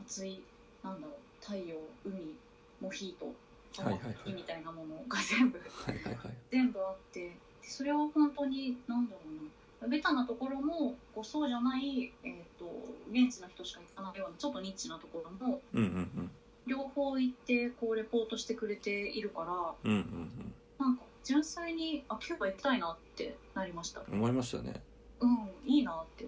[0.01, 0.41] 暑い
[0.83, 1.75] なんだろう太陽
[2.05, 2.35] 海
[2.79, 3.33] モヒート
[3.81, 6.33] はいはいはいみたいなものが全部はいはいはい。
[6.51, 9.35] 全部あってでそれを本当になんだろう
[9.83, 9.87] な。
[9.87, 12.65] ベタなところもこうそうじゃない、えー、と
[13.11, 16.31] 現地の人しか行かないようなちょっとニッチなところもうんうん。
[16.65, 20.53] 両方行ってこうレポートしてくれているからうんうんうん
[21.25, 24.01] 純粋にあキューバ行きたいなってなりました。
[24.07, 24.81] うん思いましたね。
[25.19, 26.27] うんいいなって。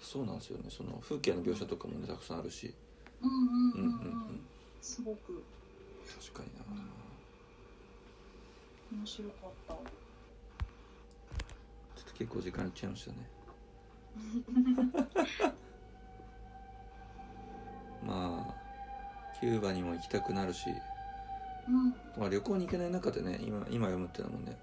[0.00, 0.70] そうなんですよね。
[0.70, 2.74] その風景の描写とかもねたくさんあるし。
[3.20, 3.72] うんうんうんうん。
[3.72, 4.40] うんううんん。
[4.80, 5.44] すごく。
[6.32, 6.64] 確かにな。
[8.98, 9.74] 面白かった。
[9.74, 9.80] ちょ
[12.00, 13.18] っと結構時間いっちゃいましたね。
[18.02, 18.54] まあ
[19.38, 20.70] キューバにも行きたくなるし、
[21.68, 24.56] うん、まあ、旅行に行けない中でね今今読むってのもね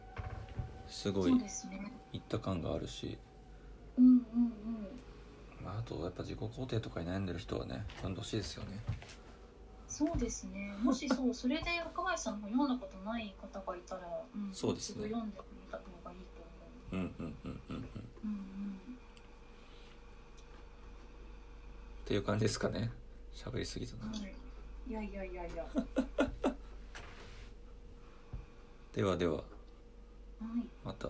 [0.88, 1.32] すごい。
[1.32, 3.18] 行った感があるし、
[3.98, 4.24] うんうんうん。
[5.64, 8.80] まあ、あとやっぱ自己肯定とかに悩んでる人はね読んでほしいですよね
[9.88, 10.76] そうですね。
[10.84, 14.02] もしそう、それで若林さんの読んだことない方がいたら、
[14.36, 16.44] うん、そうですね読んでみた方がいいと
[16.92, 18.26] うんうんうんうんうんっ思う。
[18.26, 18.80] うん
[22.06, 22.92] ていう感じですかね
[23.34, 24.12] 喋りすぎたうん。
[24.12, 24.36] なはい。
[24.88, 25.66] いやいやいやいや。
[28.96, 29.44] ではでははい。
[30.86, 31.10] また